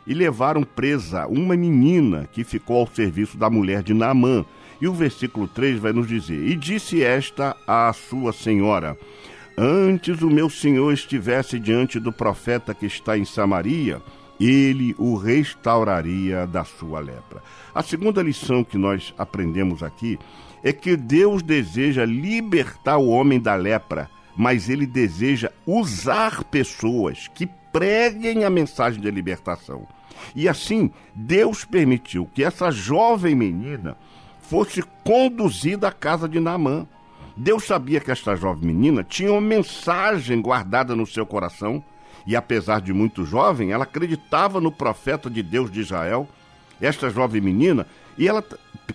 e 0.08 0.14
levaram 0.14 0.64
presa 0.64 1.28
uma 1.28 1.58
menina 1.58 2.28
que 2.32 2.46
ficou 2.46 2.80
ao 2.80 2.88
serviço 2.88 3.38
da 3.38 3.50
mulher 3.50 3.84
de 3.84 3.94
Naamã. 3.94 4.46
E 4.80 4.88
o 4.88 4.94
versículo 4.94 5.48
3 5.48 5.80
vai 5.80 5.92
nos 5.92 6.08
dizer: 6.08 6.48
E 6.48 6.56
disse 6.56 7.04
esta 7.04 7.56
à 7.68 7.92
sua 7.92 8.32
senhora: 8.32 8.98
Antes 9.58 10.22
o 10.22 10.30
meu 10.30 10.50
senhor 10.50 10.94
estivesse 10.94 11.60
diante 11.60 12.00
do 12.00 12.14
profeta 12.14 12.74
que 12.74 12.86
está 12.86 13.18
em 13.18 13.26
Samaria, 13.26 14.02
ele 14.40 14.96
o 14.98 15.18
restauraria 15.18 16.48
da 16.48 16.64
sua 16.64 17.00
lepra. 17.02 17.44
A 17.76 17.84
segunda 17.84 18.22
lição 18.22 18.64
que 18.64 18.78
nós 18.78 19.14
aprendemos 19.18 19.84
aqui 19.84 20.18
é 20.64 20.74
que 20.74 20.96
Deus 20.96 21.42
deseja 21.42 22.06
libertar 22.06 22.98
o 22.98 23.10
homem 23.10 23.40
da 23.40 23.56
lepra, 23.56 24.10
mas 24.36 24.70
ele 24.70 24.86
deseja 24.86 25.52
usar 25.66 26.44
pessoas 26.44 27.28
que 27.28 27.48
preguem 27.72 28.44
a 28.44 28.50
mensagem 28.50 29.02
de 29.02 29.10
libertação. 29.10 29.88
E 30.36 30.48
assim, 30.48 30.92
Deus 31.14 31.66
permitiu 31.66 32.30
que 32.34 32.44
essa 32.44 32.72
jovem 32.72 33.36
menina 33.36 33.98
fosse 34.42 34.82
conduzida 35.04 35.88
à 35.88 35.92
casa 35.92 36.28
de 36.28 36.40
Naamã. 36.40 36.88
Deus 37.36 37.66
sabia 37.66 38.00
que 38.00 38.12
esta 38.12 38.36
jovem 38.36 38.66
menina 38.66 39.04
tinha 39.04 39.32
uma 39.32 39.42
mensagem 39.42 40.42
guardada 40.42 40.96
no 40.96 41.06
seu 41.06 41.26
coração, 41.26 41.84
e 42.26 42.36
apesar 42.36 42.82
de 42.82 42.92
muito 42.92 43.24
jovem, 43.26 43.72
ela 43.72 43.84
acreditava 43.84 44.60
no 44.60 44.72
profeta 44.72 45.30
de 45.30 45.44
Deus 45.44 45.72
de 45.72 45.82
Israel, 45.82 46.28
esta 46.82 47.10
jovem 47.10 47.42
menina, 47.42 47.86
e 48.18 48.28
ela 48.28 48.44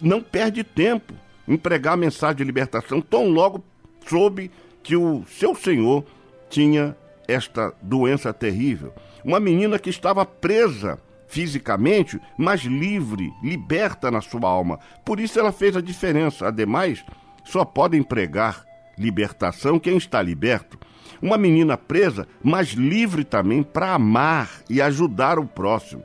não 0.00 0.20
perde 0.20 0.64
tempo 0.64 1.14
em 1.46 1.56
pregar 1.56 1.94
a 1.94 1.96
mensagem 1.96 2.36
de 2.36 2.44
libertação, 2.44 3.00
tão 3.00 3.28
logo 3.28 3.64
soube 4.06 4.50
que 4.82 4.96
o 4.96 5.24
seu 5.26 5.54
senhor 5.54 6.04
tinha 6.50 6.96
esta 7.26 7.72
doença 7.80 8.32
terrível. 8.32 8.92
Uma 9.24 9.40
menina 9.40 9.78
que 9.78 9.90
estava 9.90 10.24
presa 10.26 10.98
fisicamente, 11.28 12.20
mas 12.36 12.60
livre, 12.60 13.32
liberta 13.42 14.10
na 14.10 14.20
sua 14.20 14.46
alma. 14.48 14.78
Por 15.04 15.18
isso 15.18 15.40
ela 15.40 15.50
fez 15.50 15.76
a 15.76 15.80
diferença. 15.80 16.48
Ademais, 16.48 17.02
só 17.44 17.64
podem 17.64 18.02
pregar 18.02 18.64
libertação 18.98 19.78
quem 19.78 19.96
está 19.96 20.20
liberto. 20.20 20.78
Uma 21.22 21.38
menina 21.38 21.78
presa, 21.78 22.26
mas 22.42 22.70
livre 22.70 23.24
também 23.24 23.62
para 23.62 23.94
amar 23.94 24.50
e 24.68 24.82
ajudar 24.82 25.38
o 25.38 25.46
próximo. 25.46 26.02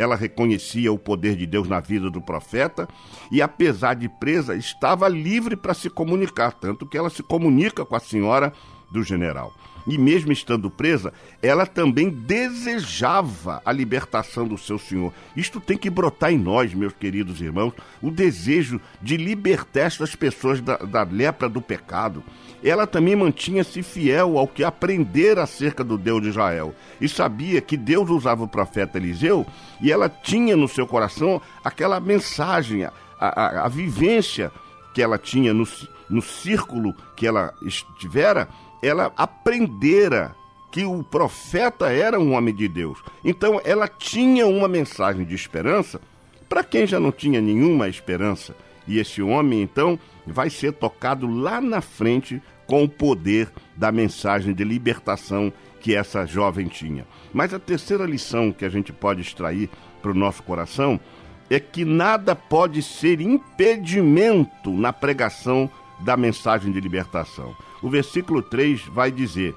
Ela 0.00 0.16
reconhecia 0.16 0.90
o 0.90 0.98
poder 0.98 1.36
de 1.36 1.44
Deus 1.46 1.68
na 1.68 1.78
vida 1.78 2.10
do 2.10 2.22
profeta 2.22 2.88
e, 3.30 3.42
apesar 3.42 3.92
de 3.92 4.08
presa, 4.08 4.56
estava 4.56 5.06
livre 5.08 5.56
para 5.56 5.74
se 5.74 5.90
comunicar, 5.90 6.52
tanto 6.52 6.86
que 6.86 6.96
ela 6.96 7.10
se 7.10 7.22
comunica 7.22 7.84
com 7.84 7.94
a 7.94 8.00
senhora 8.00 8.50
do 8.90 9.02
general 9.02 9.52
e 9.86 9.98
mesmo 9.98 10.32
estando 10.32 10.70
presa, 10.70 11.12
ela 11.42 11.66
também 11.66 12.08
desejava 12.08 13.60
a 13.64 13.72
libertação 13.72 14.46
do 14.46 14.58
seu 14.58 14.78
Senhor. 14.78 15.12
Isto 15.36 15.60
tem 15.60 15.76
que 15.76 15.90
brotar 15.90 16.32
em 16.32 16.38
nós, 16.38 16.74
meus 16.74 16.92
queridos 16.92 17.40
irmãos, 17.40 17.72
o 18.00 18.10
desejo 18.10 18.80
de 19.00 19.16
libertar 19.16 19.80
estas 19.80 20.14
pessoas 20.14 20.60
da, 20.60 20.76
da 20.76 21.02
lepra 21.02 21.48
do 21.48 21.60
pecado. 21.60 22.22
Ela 22.62 22.86
também 22.86 23.16
mantinha-se 23.16 23.82
fiel 23.82 24.38
ao 24.38 24.46
que 24.46 24.62
aprendera 24.62 25.42
acerca 25.42 25.82
do 25.82 25.96
Deus 25.96 26.22
de 26.22 26.28
Israel 26.28 26.74
e 27.00 27.08
sabia 27.08 27.60
que 27.60 27.76
Deus 27.76 28.10
usava 28.10 28.44
o 28.44 28.48
profeta 28.48 28.98
Eliseu 28.98 29.46
e 29.80 29.90
ela 29.90 30.08
tinha 30.08 30.56
no 30.56 30.68
seu 30.68 30.86
coração 30.86 31.40
aquela 31.64 31.98
mensagem, 31.98 32.84
a, 32.84 32.92
a, 33.18 33.64
a 33.64 33.68
vivência 33.68 34.52
que 34.92 35.02
ela 35.02 35.16
tinha 35.16 35.54
no, 35.54 35.66
no 36.08 36.20
círculo 36.20 36.94
que 37.16 37.26
ela 37.26 37.54
estivera 37.62 38.48
ela 38.82 39.12
aprendera 39.16 40.34
que 40.70 40.84
o 40.84 41.02
profeta 41.02 41.90
era 41.92 42.18
um 42.18 42.34
homem 42.34 42.54
de 42.54 42.68
Deus. 42.68 42.98
Então 43.24 43.60
ela 43.64 43.88
tinha 43.88 44.46
uma 44.46 44.68
mensagem 44.68 45.24
de 45.24 45.34
esperança 45.34 46.00
para 46.48 46.64
quem 46.64 46.86
já 46.86 46.98
não 46.98 47.12
tinha 47.12 47.40
nenhuma 47.40 47.88
esperança. 47.88 48.56
E 48.86 48.98
esse 48.98 49.22
homem, 49.22 49.62
então, 49.62 49.98
vai 50.26 50.50
ser 50.50 50.72
tocado 50.72 51.26
lá 51.26 51.60
na 51.60 51.80
frente 51.80 52.42
com 52.66 52.84
o 52.84 52.88
poder 52.88 53.50
da 53.76 53.90
mensagem 53.90 54.54
de 54.54 54.62
libertação 54.62 55.52
que 55.80 55.94
essa 55.94 56.26
jovem 56.26 56.68
tinha. 56.68 57.06
Mas 57.32 57.52
a 57.52 57.58
terceira 57.58 58.04
lição 58.04 58.52
que 58.52 58.64
a 58.64 58.68
gente 58.68 58.92
pode 58.92 59.20
extrair 59.20 59.68
para 60.00 60.10
o 60.10 60.14
nosso 60.14 60.42
coração 60.42 61.00
é 61.48 61.58
que 61.58 61.84
nada 61.84 62.36
pode 62.36 62.82
ser 62.82 63.20
impedimento 63.20 64.70
na 64.70 64.92
pregação 64.92 65.68
da 66.00 66.16
mensagem 66.16 66.70
de 66.72 66.80
libertação. 66.80 67.56
O 67.82 67.90
versículo 67.90 68.42
3 68.42 68.82
vai 68.92 69.10
dizer: 69.10 69.54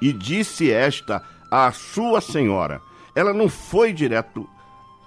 E 0.00 0.12
disse 0.12 0.70
esta 0.70 1.22
à 1.50 1.72
sua 1.72 2.20
senhora. 2.20 2.80
Ela 3.14 3.32
não 3.32 3.48
foi 3.48 3.92
direto 3.92 4.48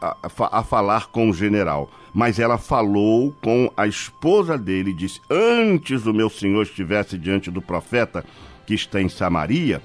a, 0.02 0.18
a, 0.24 0.60
a, 0.60 0.64
falar 0.64 1.08
com 1.08 1.30
o 1.30 1.34
general, 1.34 1.90
mas 2.16 2.40
ela 2.40 2.58
falou 2.58 3.36
com 3.42 3.70
a 3.76 3.86
esposa 3.86 4.58
dele 4.58 4.92
e 4.92 4.94
disse: 4.94 5.20
Antes 5.30 6.06
o 6.06 6.14
meu 6.14 6.30
senhor 6.30 6.64
estivesse 6.64 7.18
diante 7.18 7.52
do 7.52 7.62
profeta 7.62 8.24
que 8.66 8.74
está 8.74 9.02
em 9.02 9.10
Samaria, 9.10 9.82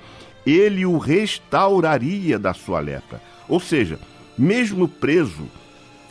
ele 0.46 0.86
o 0.86 0.96
restauraria 0.96 2.38
da 2.38 2.54
sua 2.54 2.78
lepra. 2.78 3.20
Ou 3.48 3.58
seja, 3.58 3.98
mesmo 4.38 4.86
preso 4.86 5.48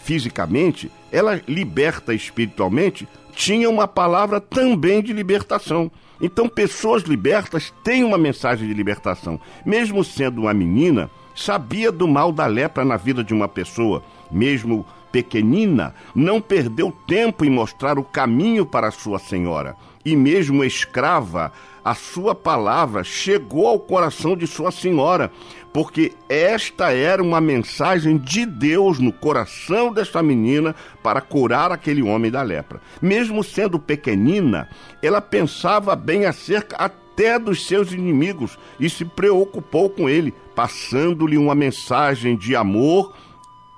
fisicamente, 0.03 0.91
ela 1.09 1.41
liberta 1.47 2.13
espiritualmente, 2.13 3.07
tinha 3.33 3.69
uma 3.69 3.87
palavra 3.87 4.41
também 4.41 5.01
de 5.01 5.13
libertação. 5.13 5.89
Então, 6.19 6.49
pessoas 6.49 7.03
libertas 7.03 7.73
têm 7.81 8.03
uma 8.03 8.17
mensagem 8.17 8.67
de 8.67 8.73
libertação. 8.73 9.39
Mesmo 9.65 10.03
sendo 10.03 10.41
uma 10.41 10.53
menina, 10.53 11.09
sabia 11.33 11.93
do 11.93 12.09
mal 12.09 12.33
da 12.33 12.45
lepra 12.45 12.83
na 12.83 12.97
vida 12.97 13.23
de 13.23 13.33
uma 13.33 13.47
pessoa. 13.47 14.03
Mesmo 14.29 14.85
pequenina, 15.11 15.93
não 16.13 16.39
perdeu 16.41 16.91
tempo 17.07 17.45
em 17.45 17.49
mostrar 17.49 17.97
o 17.97 18.03
caminho 18.03 18.65
para 18.65 18.91
sua 18.91 19.19
senhora. 19.19 19.75
E 20.03 20.15
mesmo 20.15 20.63
escrava, 20.63 21.51
a 21.83 21.93
sua 21.93 22.33
palavra 22.33 23.03
chegou 23.03 23.67
ao 23.67 23.79
coração 23.79 24.35
de 24.35 24.47
sua 24.47 24.71
senhora, 24.71 25.31
porque 25.73 26.13
esta 26.27 26.91
era 26.91 27.21
uma 27.21 27.41
mensagem 27.41 28.17
de 28.17 28.45
Deus 28.45 28.99
no 28.99 29.11
coração 29.11 29.91
desta 29.91 30.21
menina 30.23 30.75
para 31.03 31.21
curar 31.21 31.71
aquele 31.71 32.01
homem 32.01 32.31
da 32.31 32.41
lepra. 32.41 32.81
Mesmo 33.01 33.43
sendo 33.43 33.79
pequenina, 33.79 34.69
ela 35.01 35.21
pensava 35.21 35.95
bem 35.95 36.25
acerca 36.25 36.75
até 36.77 37.37
dos 37.37 37.65
seus 37.65 37.91
inimigos 37.91 38.57
e 38.79 38.89
se 38.89 39.03
preocupou 39.03 39.89
com 39.89 40.09
ele, 40.09 40.33
passando-lhe 40.55 41.37
uma 41.37 41.53
mensagem 41.53 42.35
de 42.35 42.55
amor 42.55 43.13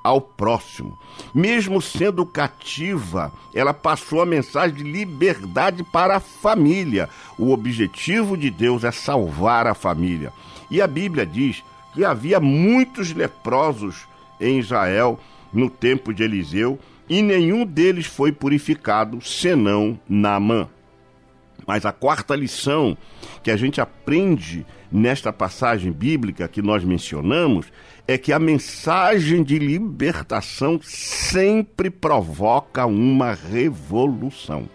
ao 0.04 0.20
próximo. 0.20 0.98
Mesmo 1.34 1.82
sendo 1.82 2.26
cativa, 2.26 3.32
ela 3.54 3.74
passou 3.74 4.22
a 4.22 4.26
mensagem 4.26 4.78
de 4.78 4.84
liberdade 4.84 5.84
para 5.84 6.18
a 6.18 6.20
família. 6.20 7.10
O 7.38 7.52
objetivo 7.52 8.38
de 8.38 8.50
Deus 8.50 8.84
é 8.84 8.92
salvar 8.92 9.68
a 9.68 9.74
família. 9.74 10.34
E 10.70 10.82
a 10.82 10.88
Bíblia 10.88 11.26
diz 11.26 11.64
que 11.94 12.06
havia 12.06 12.40
muitos 12.40 13.14
leprosos 13.14 14.08
em 14.40 14.60
Israel 14.60 15.20
no 15.54 15.70
tempo 15.70 16.14
de 16.14 16.24
Eliseu 16.24 16.80
e 17.10 17.22
nenhum 17.22 17.66
deles 17.66 18.06
foi 18.06 18.32
purificado 18.32 19.22
senão 19.22 20.00
Naamã. 20.08 20.70
Mas 21.68 21.86
a 21.86 21.92
quarta 21.92 22.36
lição 22.36 22.98
que 23.44 23.52
a 23.52 23.58
gente 23.58 23.82
aprende 23.82 24.66
nesta 24.92 25.32
passagem 25.32 25.92
bíblica 25.92 26.48
que 26.48 26.62
nós 26.62 26.84
mencionamos 26.84 27.68
é 28.08 28.18
que 28.18 28.34
a 28.34 28.40
mensagem 28.40 29.44
de 29.44 29.58
libertação 29.58 30.80
sempre 30.84 31.90
provoca 31.90 32.86
uma 32.86 33.34
revolução. 33.34 34.68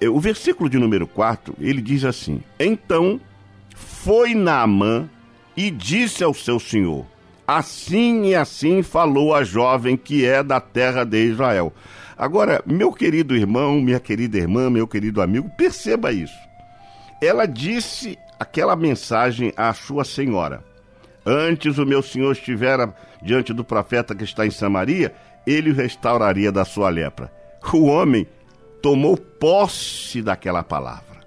É, 0.00 0.08
o 0.08 0.20
versículo 0.20 0.68
de 0.68 0.78
número 0.78 1.06
4, 1.06 1.54
ele 1.60 1.80
diz 1.80 2.04
assim: 2.04 2.40
Então 2.58 3.20
foi 3.74 4.34
Naamã 4.34 5.08
e 5.56 5.70
disse 5.70 6.22
ao 6.22 6.34
seu 6.34 6.60
senhor: 6.60 7.06
Assim 7.46 8.26
e 8.26 8.34
assim 8.34 8.82
falou 8.82 9.34
a 9.34 9.42
jovem 9.42 9.96
que 9.96 10.24
é 10.24 10.42
da 10.42 10.60
terra 10.60 11.04
de 11.04 11.24
Israel. 11.24 11.72
Agora, 12.16 12.62
meu 12.66 12.92
querido 12.92 13.34
irmão, 13.34 13.80
minha 13.80 13.98
querida 13.98 14.38
irmã, 14.38 14.70
meu 14.70 14.86
querido 14.86 15.20
amigo, 15.20 15.50
perceba 15.56 16.12
isso. 16.12 16.38
Ela 17.20 17.46
disse 17.46 18.18
aquela 18.42 18.74
mensagem 18.74 19.52
à 19.56 19.72
sua 19.72 20.04
senhora. 20.04 20.64
Antes 21.24 21.78
o 21.78 21.86
meu 21.86 22.02
senhor 22.02 22.32
estivera 22.32 22.94
diante 23.22 23.52
do 23.52 23.64
profeta 23.64 24.14
que 24.14 24.24
está 24.24 24.44
em 24.44 24.50
Samaria, 24.50 25.14
ele 25.46 25.70
o 25.70 25.74
restauraria 25.74 26.50
da 26.50 26.64
sua 26.64 26.88
lepra. 26.88 27.32
O 27.72 27.86
homem 27.86 28.26
tomou 28.82 29.16
posse 29.16 30.20
daquela 30.20 30.64
palavra 30.64 31.20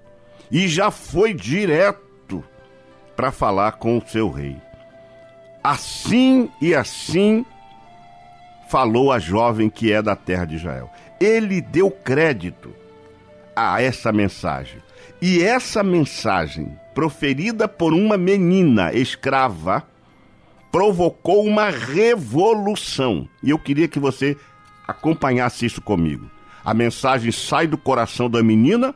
e 0.50 0.68
já 0.68 0.90
foi 0.90 1.32
direto 1.32 2.44
para 3.16 3.32
falar 3.32 3.72
com 3.72 3.96
o 3.96 4.06
seu 4.06 4.30
rei. 4.30 4.56
Assim 5.64 6.50
e 6.60 6.74
assim 6.74 7.44
falou 8.68 9.10
a 9.10 9.18
jovem 9.18 9.70
que 9.70 9.90
é 9.90 10.02
da 10.02 10.14
terra 10.14 10.44
de 10.44 10.56
Israel. 10.56 10.90
Ele 11.18 11.62
deu 11.62 11.90
crédito 11.90 12.74
a 13.56 13.80
essa 13.80 14.12
mensagem. 14.12 14.82
E 15.20 15.42
essa 15.42 15.82
mensagem 15.82 16.78
proferida 16.96 17.68
por 17.68 17.92
uma 17.92 18.16
menina 18.16 18.90
escrava, 18.90 19.86
provocou 20.72 21.44
uma 21.44 21.68
revolução. 21.68 23.28
E 23.42 23.50
eu 23.50 23.58
queria 23.58 23.86
que 23.86 23.98
você 23.98 24.34
acompanhasse 24.88 25.66
isso 25.66 25.82
comigo. 25.82 26.30
A 26.64 26.72
mensagem 26.72 27.30
sai 27.30 27.66
do 27.66 27.76
coração 27.76 28.30
da 28.30 28.42
menina 28.42 28.94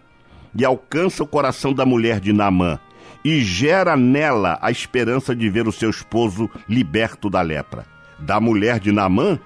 e 0.57 0.65
alcança 0.65 1.23
o 1.23 1.27
coração 1.27 1.75
da 1.75 1.85
mulher 1.85 2.21
de 2.21 2.33
Naamã. 2.33 2.81
e 3.23 3.43
gera 3.43 3.99
nela 3.99 4.59
a 4.63 4.71
esperança 4.71 5.37
de 5.37 5.51
ver 5.51 5.69
o 5.69 5.73
seu 5.73 5.91
esposo 5.91 6.49
liberto 6.67 7.29
da 7.29 7.43
lepra. 7.43 7.85
Da 8.19 8.41
mulher 8.41 8.81
de 8.81 8.91
Naamã, 8.91 9.39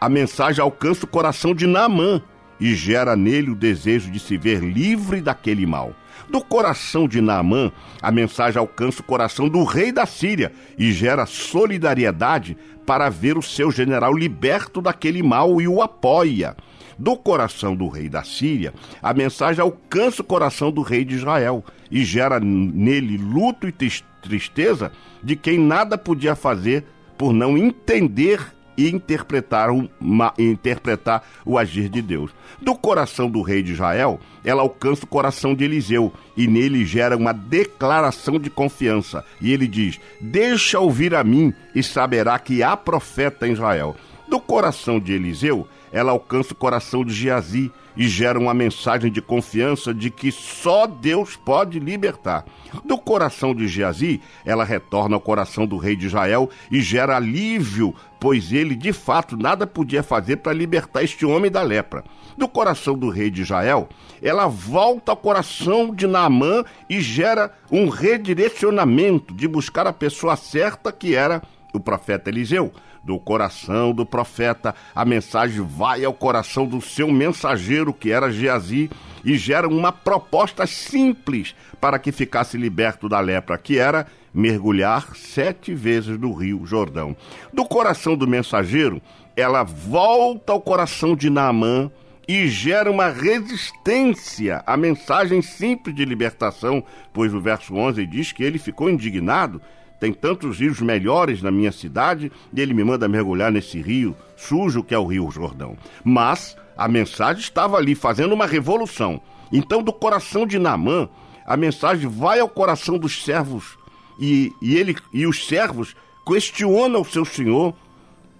a 0.00 0.08
mensagem 0.08 0.62
alcança 0.62 1.06
o 1.06 1.08
coração 1.08 1.52
de 1.52 1.66
Naamã 1.66 2.22
e 2.60 2.72
gera 2.72 3.16
nele 3.16 3.50
o 3.50 3.56
desejo 3.56 4.12
de 4.12 4.20
se 4.20 4.36
ver 4.36 4.62
livre 4.62 5.20
daquele 5.20 5.66
mal. 5.66 5.92
Do 6.28 6.42
coração 6.42 7.06
de 7.06 7.20
Naamã, 7.20 7.70
a 8.02 8.10
mensagem 8.10 8.58
alcança 8.58 9.00
o 9.00 9.04
coração 9.04 9.48
do 9.48 9.64
rei 9.64 9.92
da 9.92 10.06
Síria 10.06 10.52
e 10.78 10.92
gera 10.92 11.26
solidariedade 11.26 12.56
para 12.84 13.08
ver 13.08 13.36
o 13.36 13.42
seu 13.42 13.70
general 13.70 14.14
liberto 14.14 14.80
daquele 14.80 15.22
mal 15.22 15.60
e 15.60 15.68
o 15.68 15.82
apoia. 15.82 16.56
Do 16.98 17.16
coração 17.16 17.76
do 17.76 17.88
rei 17.88 18.08
da 18.08 18.24
Síria, 18.24 18.72
a 19.02 19.12
mensagem 19.12 19.60
alcança 19.60 20.22
o 20.22 20.24
coração 20.24 20.72
do 20.72 20.80
rei 20.80 21.04
de 21.04 21.14
Israel 21.14 21.62
e 21.90 22.04
gera 22.04 22.40
nele 22.40 23.18
luto 23.18 23.68
e 23.68 23.74
tristeza 24.22 24.90
de 25.22 25.36
quem 25.36 25.58
nada 25.58 25.98
podia 25.98 26.34
fazer 26.34 26.84
por 27.18 27.32
não 27.32 27.56
entender 27.56 28.55
e 28.76 28.90
interpretar, 28.90 29.70
uma, 29.70 30.32
interpretar 30.38 31.22
o 31.44 31.58
agir 31.58 31.88
de 31.88 32.02
Deus. 32.02 32.30
Do 32.60 32.74
coração 32.74 33.30
do 33.30 33.42
rei 33.42 33.62
de 33.62 33.72
Israel, 33.72 34.20
ela 34.44 34.62
alcança 34.62 35.04
o 35.04 35.08
coração 35.08 35.54
de 35.54 35.64
Eliseu 35.64 36.12
e 36.36 36.46
nele 36.46 36.84
gera 36.84 37.16
uma 37.16 37.32
declaração 37.32 38.38
de 38.38 38.50
confiança. 38.50 39.24
E 39.40 39.52
ele 39.52 39.66
diz: 39.66 39.98
Deixa 40.20 40.78
ouvir 40.78 41.14
a 41.14 41.24
mim 41.24 41.52
e 41.74 41.82
saberá 41.82 42.38
que 42.38 42.62
há 42.62 42.76
profeta 42.76 43.46
em 43.46 43.52
Israel. 43.52 43.96
Do 44.28 44.40
coração 44.40 44.98
de 44.98 45.12
Eliseu, 45.12 45.66
ela 45.92 46.12
alcança 46.12 46.52
o 46.52 46.56
coração 46.56 47.04
de 47.04 47.12
Geazi 47.12 47.72
e 47.96 48.08
gera 48.08 48.38
uma 48.38 48.52
mensagem 48.52 49.10
de 49.10 49.22
confiança 49.22 49.94
de 49.94 50.10
que 50.10 50.30
só 50.30 50.86
Deus 50.86 51.36
pode 51.36 51.78
libertar. 51.78 52.44
Do 52.84 52.98
coração 52.98 53.54
de 53.54 53.66
Geazi, 53.66 54.20
ela 54.44 54.64
retorna 54.64 55.16
ao 55.16 55.20
coração 55.20 55.66
do 55.66 55.76
rei 55.76 55.96
de 55.96 56.06
Israel 56.06 56.50
e 56.70 56.80
gera 56.80 57.16
alívio, 57.16 57.94
pois 58.20 58.52
ele 58.52 58.74
de 58.74 58.92
fato 58.92 59.36
nada 59.36 59.66
podia 59.66 60.02
fazer 60.02 60.36
para 60.36 60.52
libertar 60.52 61.02
este 61.02 61.24
homem 61.24 61.50
da 61.50 61.62
lepra. 61.62 62.04
Do 62.36 62.46
coração 62.46 62.98
do 62.98 63.08
rei 63.08 63.30
de 63.30 63.42
Israel, 63.42 63.88
ela 64.22 64.46
volta 64.46 65.12
ao 65.12 65.16
coração 65.16 65.94
de 65.94 66.06
Naamã 66.06 66.64
e 66.88 67.00
gera 67.00 67.52
um 67.70 67.88
redirecionamento 67.88 69.32
de 69.32 69.48
buscar 69.48 69.86
a 69.86 69.92
pessoa 69.92 70.36
certa 70.36 70.92
que 70.92 71.14
era 71.14 71.42
o 71.72 71.80
profeta 71.80 72.28
Eliseu 72.28 72.72
do 73.06 73.20
coração 73.20 73.92
do 73.92 74.04
profeta, 74.04 74.74
a 74.92 75.04
mensagem 75.04 75.64
vai 75.64 76.04
ao 76.04 76.12
coração 76.12 76.66
do 76.66 76.80
seu 76.80 77.08
mensageiro, 77.08 77.94
que 77.94 78.10
era 78.10 78.32
Geazi, 78.32 78.90
e 79.24 79.38
gera 79.38 79.68
uma 79.68 79.92
proposta 79.92 80.66
simples 80.66 81.54
para 81.80 82.00
que 82.00 82.10
ficasse 82.10 82.58
liberto 82.58 83.08
da 83.08 83.20
lepra, 83.20 83.56
que 83.56 83.78
era 83.78 84.08
mergulhar 84.34 85.14
sete 85.14 85.72
vezes 85.72 86.18
no 86.18 86.32
rio 86.34 86.66
Jordão. 86.66 87.16
Do 87.52 87.64
coração 87.64 88.16
do 88.16 88.26
mensageiro, 88.26 89.00
ela 89.36 89.62
volta 89.62 90.52
ao 90.52 90.60
coração 90.60 91.14
de 91.14 91.30
Naamã 91.30 91.90
e 92.26 92.48
gera 92.48 92.90
uma 92.90 93.08
resistência 93.08 94.64
à 94.66 94.76
mensagem 94.76 95.40
simples 95.42 95.94
de 95.94 96.04
libertação, 96.04 96.82
pois 97.12 97.32
o 97.32 97.40
verso 97.40 97.72
11 97.72 98.04
diz 98.04 98.32
que 98.32 98.42
ele 98.42 98.58
ficou 98.58 98.90
indignado 98.90 99.62
tem 99.98 100.12
tantos 100.12 100.58
rios 100.58 100.80
melhores 100.80 101.42
na 101.42 101.50
minha 101.50 101.72
cidade 101.72 102.30
e 102.52 102.60
ele 102.60 102.74
me 102.74 102.84
manda 102.84 103.08
mergulhar 103.08 103.50
nesse 103.50 103.80
rio 103.80 104.14
sujo 104.36 104.84
que 104.84 104.94
é 104.94 104.98
o 104.98 105.06
Rio 105.06 105.30
Jordão. 105.30 105.76
Mas 106.04 106.56
a 106.76 106.86
mensagem 106.86 107.40
estava 107.40 107.76
ali 107.76 107.94
fazendo 107.94 108.34
uma 108.34 108.46
revolução. 108.46 109.20
Então, 109.50 109.82
do 109.82 109.92
coração 109.92 110.46
de 110.46 110.58
Naamã, 110.58 111.08
a 111.46 111.56
mensagem 111.56 112.08
vai 112.08 112.40
ao 112.40 112.48
coração 112.48 112.98
dos 112.98 113.24
servos 113.24 113.78
e, 114.18 114.52
e, 114.60 114.76
ele, 114.76 114.96
e 115.12 115.26
os 115.26 115.46
servos 115.46 115.94
questionam 116.26 117.00
o 117.00 117.04
seu 117.04 117.24
senhor 117.24 117.74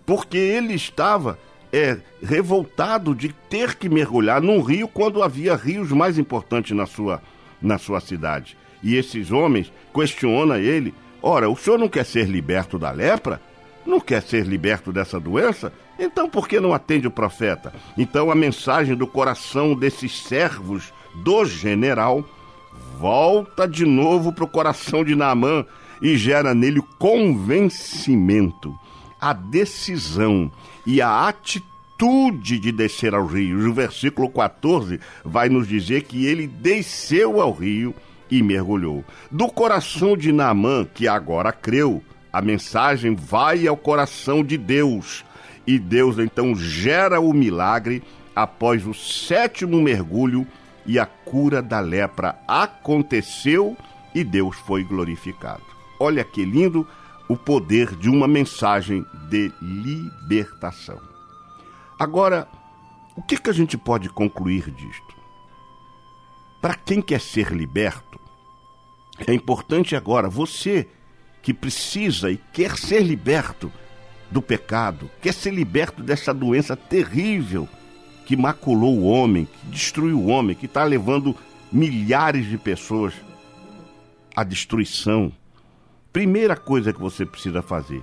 porque 0.05 0.37
ele 0.37 0.75
estava 0.75 1.38
é, 1.73 1.99
revoltado 2.23 3.14
de 3.14 3.33
ter 3.49 3.75
que 3.75 3.88
mergulhar 3.88 4.40
num 4.40 4.61
rio 4.61 4.88
quando 4.88 5.23
havia 5.23 5.55
rios 5.55 5.90
mais 5.90 6.19
importantes 6.19 6.77
na 6.77 6.87
sua, 6.87 7.23
na 7.61 7.79
sua 7.79 8.01
cidade. 8.01 8.57
E 8.83 8.97
esses 8.97 9.31
homens 9.31 9.73
questionam 9.92 10.57
ele 10.57 10.95
Ora, 11.29 11.51
o 11.51 11.57
senhor 11.57 11.77
não 11.77 11.89
quer 11.89 12.05
ser 12.05 12.29
liberto 12.29 12.79
da 12.79 12.93
lepra? 12.93 13.41
Não 13.85 13.99
quer 13.99 14.23
ser 14.23 14.47
liberto 14.47 14.93
dessa 14.93 15.19
doença? 15.19 15.73
Então 15.99 16.31
por 16.31 16.47
que 16.47 16.61
não 16.61 16.73
atende 16.73 17.09
o 17.09 17.11
profeta? 17.11 17.75
Então 17.99 18.31
a 18.31 18.35
mensagem 18.37 18.95
do 18.95 19.09
coração 19.09 19.75
desses 19.75 20.23
servos 20.23 20.93
do 21.17 21.45
general 21.45 22.25
volta 23.01 23.67
de 23.67 23.85
novo 23.85 24.33
para 24.33 24.45
o 24.45 24.49
coração 24.49 25.05
de 25.05 25.17
Naamã 25.17 25.67
e 26.01 26.17
gera 26.17 26.55
nele 26.55 26.81
convencimento, 26.97 28.73
a 29.21 29.33
decisão 29.33 30.49
e 30.87 31.03
a 31.03 31.27
atitude 31.27 32.57
de 32.57 32.71
descer 32.71 33.17
ao 33.17 33.27
rio. 33.27 33.69
O 33.69 33.75
versículo 33.75 34.31
14 34.31 35.01
vai 35.25 35.49
nos 35.49 35.67
dizer 35.67 36.05
que 36.05 36.25
ele 36.25 36.47
desceu 36.47 37.41
ao 37.41 37.51
rio 37.51 37.93
e 38.31 38.43
mergulhou. 38.43 39.05
Do 39.31 39.49
coração 39.49 40.17
de 40.17 40.33
Naamã, 40.33 40.85
que 40.85 41.07
agora 41.07 41.53
creu, 41.53 42.03
a 42.33 42.43
mensagem 42.43 43.15
vai 43.15 43.67
ao 43.67 43.77
coração 43.77 44.45
de 44.45 44.57
Deus. 44.57 45.25
E 45.67 45.79
Deus 45.79 46.19
então 46.19 46.55
gera 46.55 47.21
o 47.21 47.33
milagre 47.33 48.03
após 48.35 48.87
o 48.87 48.93
sétimo 48.93 49.81
mergulho 49.81 50.47
e 50.85 50.99
a 50.99 51.07
cura 51.07 51.61
da 51.61 51.81
lepra 51.81 52.39
aconteceu 52.47 53.77
e 54.15 54.23
Deus 54.23 54.57
foi 54.57 54.85
glorificado. 54.85 55.62
Olha 55.99 56.23
que 56.23 56.45
lindo 56.45 56.87
o 57.29 57.37
poder 57.37 57.97
de 57.97 58.09
uma 58.09 58.29
mensagem 58.29 59.05
de 59.29 59.53
libertação. 59.61 61.01
Agora, 61.99 62.47
o 63.17 63.23
que, 63.23 63.39
que 63.39 63.51
a 63.51 63.53
gente 63.53 63.77
pode 63.77 64.09
concluir 64.11 64.71
disto? 64.71 65.06
Para 66.61 66.75
quem 66.75 67.01
quer 67.01 67.21
ser 67.21 67.53
liberto, 67.53 68.21
é 69.27 69.33
importante 69.33 69.95
agora 69.95 70.29
você 70.29 70.87
que 71.42 71.55
precisa 71.55 72.31
e 72.31 72.37
quer 72.53 72.77
ser 72.77 73.03
liberto 73.03 73.71
do 74.31 74.42
pecado, 74.42 75.09
quer 75.23 75.33
ser 75.33 75.53
liberto 75.53 76.03
dessa 76.03 76.35
doença 76.35 76.77
terrível 76.77 77.69
que 78.27 78.37
maculou 78.37 78.99
o 78.99 79.05
homem, 79.05 79.47
que 79.47 79.66
destruiu 79.69 80.19
o 80.19 80.27
homem, 80.27 80.57
que 80.57 80.66
está 80.66 80.83
levando 80.83 81.37
milhares 81.73 82.47
de 82.47 82.59
pessoas 82.59 83.14
à 84.35 84.42
destruição. 84.42 85.33
Primeira 86.12 86.57
coisa 86.57 86.92
que 86.92 87.01
você 87.01 87.25
precisa 87.25 87.62
fazer: 87.62 88.03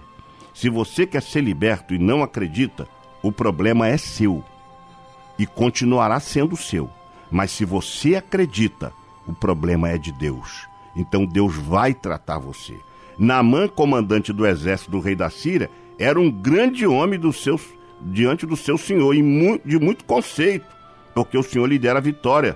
se 0.54 0.70
você 0.70 1.06
quer 1.06 1.22
ser 1.22 1.42
liberto 1.42 1.94
e 1.94 2.00
não 2.00 2.24
acredita, 2.24 2.88
o 3.22 3.32
problema 3.32 3.88
é 3.88 3.98
seu 3.98 4.44
e 5.38 5.46
continuará 5.46 6.20
sendo 6.20 6.56
seu. 6.56 6.90
Mas 7.34 7.50
se 7.50 7.66
você 7.66 8.16
acredita, 8.16 8.94
o 9.28 9.34
problema 9.34 9.90
é 9.90 9.98
de 9.98 10.12
Deus. 10.12 10.68
Então 10.96 11.26
Deus 11.26 11.56
vai 11.56 11.92
tratar 11.92 12.38
você. 12.38 12.80
Naamã, 13.18 13.68
comandante 13.68 14.32
do 14.32 14.46
exército 14.46 14.92
do 14.92 15.00
rei 15.00 15.16
da 15.16 15.32
Síria, 15.32 15.68
era 15.98 16.20
um 16.20 16.30
grande 16.30 16.86
homem 16.86 17.20
dos 17.20 17.42
seus, 17.42 17.64
diante 18.00 18.46
do 18.46 18.56
seu 18.56 18.78
senhor 18.78 19.16
e 19.16 19.22
de 19.66 19.80
muito 19.80 20.06
conceito, 20.06 20.68
porque 21.16 21.36
o 21.36 21.42
senhor 21.42 21.66
lhe 21.66 21.80
dera 21.80 21.98
a 21.98 22.02
vitória. 22.02 22.56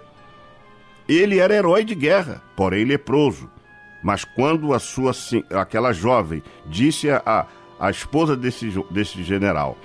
Ele 1.09 1.39
era 1.39 1.55
herói 1.55 1.83
de 1.83 1.95
guerra, 1.95 2.43
porém 2.55 2.85
leproso. 2.85 3.49
Mas 4.03 4.23
quando 4.23 4.75
a 4.75 4.79
sua, 4.79 5.11
aquela 5.59 5.91
jovem 5.91 6.43
disse 6.67 7.09
a, 7.09 7.47
a 7.79 7.89
esposa 7.89 8.37
desse, 8.37 8.71
desse 8.91 9.23
general: 9.23 9.75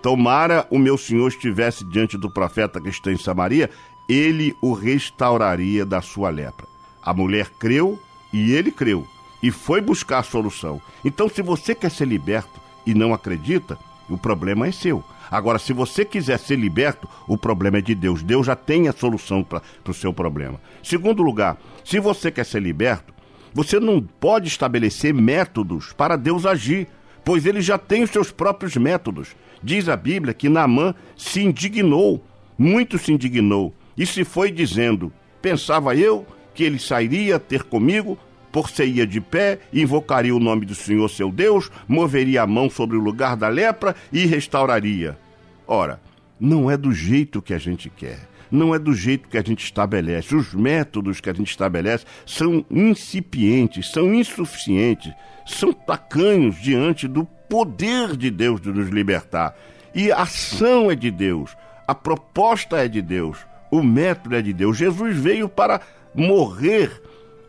Tomara 0.00 0.66
o 0.70 0.78
meu 0.78 0.96
senhor 0.96 1.28
estivesse 1.28 1.84
diante 1.84 2.16
do 2.16 2.30
profeta 2.30 2.80
que 2.80 2.88
está 2.88 3.10
em 3.10 3.18
Samaria, 3.18 3.68
ele 4.08 4.56
o 4.60 4.72
restauraria 4.72 5.84
da 5.84 6.00
sua 6.00 6.30
lepra. 6.30 6.66
A 7.02 7.12
mulher 7.12 7.50
creu 7.58 7.98
e 8.32 8.52
ele 8.52 8.70
creu 8.70 9.06
e 9.42 9.50
foi 9.50 9.80
buscar 9.80 10.20
a 10.20 10.22
solução. 10.22 10.80
Então, 11.04 11.28
se 11.28 11.42
você 11.42 11.74
quer 11.74 11.90
ser 11.90 12.06
liberto 12.06 12.60
e 12.86 12.94
não 12.94 13.12
acredita, 13.12 13.78
o 14.08 14.16
problema 14.16 14.66
é 14.66 14.72
seu. 14.72 15.04
Agora, 15.30 15.58
se 15.58 15.72
você 15.72 16.04
quiser 16.04 16.38
ser 16.38 16.56
liberto, 16.56 17.08
o 17.26 17.36
problema 17.36 17.78
é 17.78 17.82
de 17.82 17.94
Deus. 17.94 18.22
Deus 18.22 18.46
já 18.46 18.56
tem 18.56 18.88
a 18.88 18.92
solução 18.92 19.44
para 19.44 19.62
o 19.86 19.94
seu 19.94 20.12
problema. 20.12 20.58
Segundo 20.82 21.22
lugar, 21.22 21.58
se 21.84 22.00
você 22.00 22.30
quer 22.30 22.44
ser 22.44 22.62
liberto, 22.62 23.12
você 23.52 23.78
não 23.78 24.00
pode 24.00 24.48
estabelecer 24.48 25.12
métodos 25.12 25.92
para 25.92 26.16
Deus 26.16 26.46
agir, 26.46 26.88
pois 27.24 27.44
ele 27.44 27.60
já 27.60 27.76
tem 27.76 28.02
os 28.02 28.10
seus 28.10 28.30
próprios 28.30 28.76
métodos. 28.76 29.36
Diz 29.62 29.88
a 29.88 29.96
Bíblia 29.96 30.32
que 30.32 30.48
Naamã 30.48 30.94
se 31.16 31.42
indignou, 31.42 32.24
muito 32.56 32.98
se 32.98 33.12
indignou, 33.12 33.74
e 33.98 34.06
se 34.06 34.24
foi 34.24 34.50
dizendo: 34.50 35.12
Pensava 35.42 35.94
eu 35.96 36.26
que 36.54 36.64
ele 36.64 36.78
sairia 36.78 37.38
ter 37.38 37.64
comigo, 37.64 38.18
por 38.50 38.70
se 38.70 38.84
ia 38.84 39.06
de 39.06 39.20
pé, 39.20 39.58
invocaria 39.72 40.34
o 40.34 40.40
nome 40.40 40.64
do 40.64 40.74
Senhor 40.74 41.08
seu 41.08 41.30
Deus, 41.30 41.70
moveria 41.86 42.42
a 42.42 42.46
mão 42.46 42.70
sobre 42.70 42.96
o 42.96 43.00
lugar 43.00 43.36
da 43.36 43.48
lepra 43.48 43.94
e 44.12 44.24
restauraria. 44.26 45.18
Ora, 45.66 46.00
não 46.40 46.70
é 46.70 46.76
do 46.76 46.92
jeito 46.92 47.42
que 47.42 47.52
a 47.52 47.58
gente 47.58 47.90
quer. 47.90 48.26
não 48.50 48.74
é 48.74 48.78
do 48.78 48.94
jeito 48.94 49.28
que 49.28 49.36
a 49.36 49.42
gente 49.42 49.62
estabelece. 49.62 50.34
Os 50.34 50.54
métodos 50.54 51.20
que 51.20 51.28
a 51.28 51.34
gente 51.34 51.50
estabelece 51.50 52.06
são 52.24 52.64
incipientes, 52.70 53.90
são 53.90 54.14
insuficientes, 54.14 55.12
são 55.44 55.70
tacanhos 55.72 56.56
diante 56.60 57.06
do 57.06 57.24
poder 57.24 58.16
de 58.16 58.30
Deus 58.30 58.60
de 58.60 58.70
nos 58.70 58.88
libertar. 58.88 59.54
E 59.94 60.10
a 60.10 60.22
ação 60.22 60.90
é 60.90 60.94
de 60.94 61.10
Deus, 61.10 61.56
a 61.86 61.94
proposta 61.94 62.82
é 62.82 62.88
de 62.88 63.02
Deus, 63.02 63.38
o 63.70 63.82
método 63.82 64.36
é 64.36 64.42
de 64.42 64.52
Deus. 64.52 64.76
Jesus 64.76 65.16
veio 65.16 65.48
para 65.48 65.80
morrer 66.14 67.02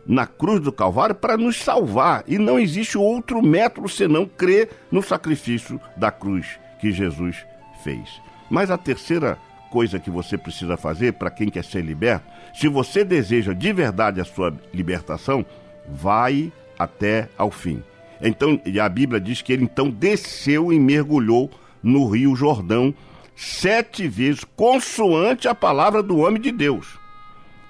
na 0.06 0.26
cruz 0.26 0.60
do 0.60 0.72
Calvário 0.72 1.14
para 1.14 1.36
nos 1.36 1.56
salvar. 1.56 2.24
E 2.26 2.38
não 2.38 2.58
existe 2.58 2.98
outro 2.98 3.42
método 3.42 3.88
senão 3.88 4.26
crer 4.26 4.70
no 4.90 5.02
sacrifício 5.02 5.80
da 5.96 6.10
cruz 6.10 6.58
que 6.80 6.92
Jesus 6.92 7.36
fez. 7.82 8.20
Mas 8.50 8.70
a 8.70 8.78
terceira 8.78 9.38
coisa 9.70 10.00
que 10.00 10.10
você 10.10 10.36
precisa 10.36 10.76
fazer 10.76 11.12
para 11.12 11.30
quem 11.30 11.48
quer 11.48 11.64
ser 11.64 11.82
liberto, 11.82 12.26
se 12.52 12.66
você 12.66 13.04
deseja 13.04 13.52
de 13.52 13.72
verdade 13.72 14.20
a 14.20 14.24
sua 14.24 14.52
libertação, 14.74 15.46
vai 15.88 16.52
até 16.78 17.28
ao 17.38 17.50
fim. 17.50 17.82
Então, 18.20 18.60
a 18.82 18.88
Bíblia 18.88 19.20
diz 19.20 19.40
que 19.40 19.52
ele 19.52 19.64
então 19.64 19.88
desceu 19.88 20.72
e 20.72 20.78
mergulhou 20.78 21.50
no 21.82 22.08
Rio 22.08 22.34
Jordão 22.34 22.92
sete 23.40 24.06
vezes, 24.06 24.44
consoante 24.54 25.48
a 25.48 25.54
palavra 25.54 26.02
do 26.02 26.18
homem 26.18 26.38
de 26.38 26.52
Deus. 26.52 26.98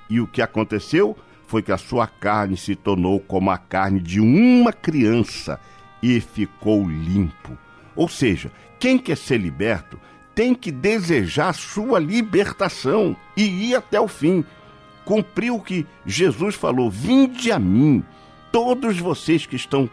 E 0.09 0.21
o 0.21 0.27
que 0.27 0.43
aconteceu 0.43 1.17
foi 1.47 1.63
que 1.63 1.71
a 1.71 1.79
sua 1.79 2.09
carne 2.09 2.57
se 2.57 2.75
tornou 2.75 3.21
como 3.21 3.53
a 3.53 3.57
carne 3.57 4.01
de 4.01 4.19
uma 4.19 4.73
criança 4.73 5.61
e 6.03 6.21
ficou 6.21 6.89
limpo. 6.89 7.57
Ou 7.95 8.09
seja, 8.09 8.51
quem 8.81 8.99
quer 8.99 9.17
ser 9.17 9.39
liberto 9.39 9.97
tem 10.35 10.57
que 10.57 10.73
desejar 10.73 11.53
sua 11.53 12.01
libertação 12.01 13.17
e 13.37 13.71
ir 13.71 13.77
até 13.77 14.01
o 14.01 14.09
fim. 14.09 14.45
Cumprir 15.05 15.53
o 15.53 15.61
que 15.61 15.87
Jesus 16.05 16.57
falou: 16.57 16.91
Vinde 16.91 17.53
a 17.53 17.61
mim, 17.61 18.03
todos 18.51 18.99
vocês 18.99 19.47
que 19.47 19.55
estão 19.55 19.89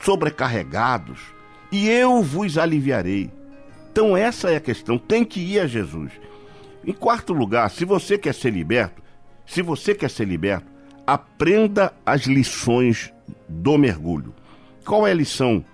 sobrecarregados, 0.00 1.20
e 1.70 1.88
eu 1.88 2.20
vos 2.20 2.58
aliviarei. 2.58 3.30
Então, 3.94 4.16
essa 4.16 4.50
é 4.50 4.56
a 4.56 4.60
questão: 4.60 4.98
tem 4.98 5.24
que 5.24 5.38
ir 5.38 5.60
a 5.60 5.68
Jesus. 5.68 6.10
Em 6.84 6.92
quarto 6.92 7.32
lugar, 7.32 7.70
se 7.70 7.84
você 7.84 8.18
quer 8.18 8.34
ser 8.34 8.50
liberto, 8.50 9.00
se 9.46 9.62
você 9.62 9.94
quer 9.94 10.10
ser 10.10 10.26
liberto, 10.26 10.66
aprenda 11.06 11.94
as 12.04 12.22
lições 12.22 13.12
do 13.48 13.78
mergulho. 13.78 14.34
Qual 14.84 15.06
é 15.06 15.12
a 15.12 15.14
lição 15.14 15.64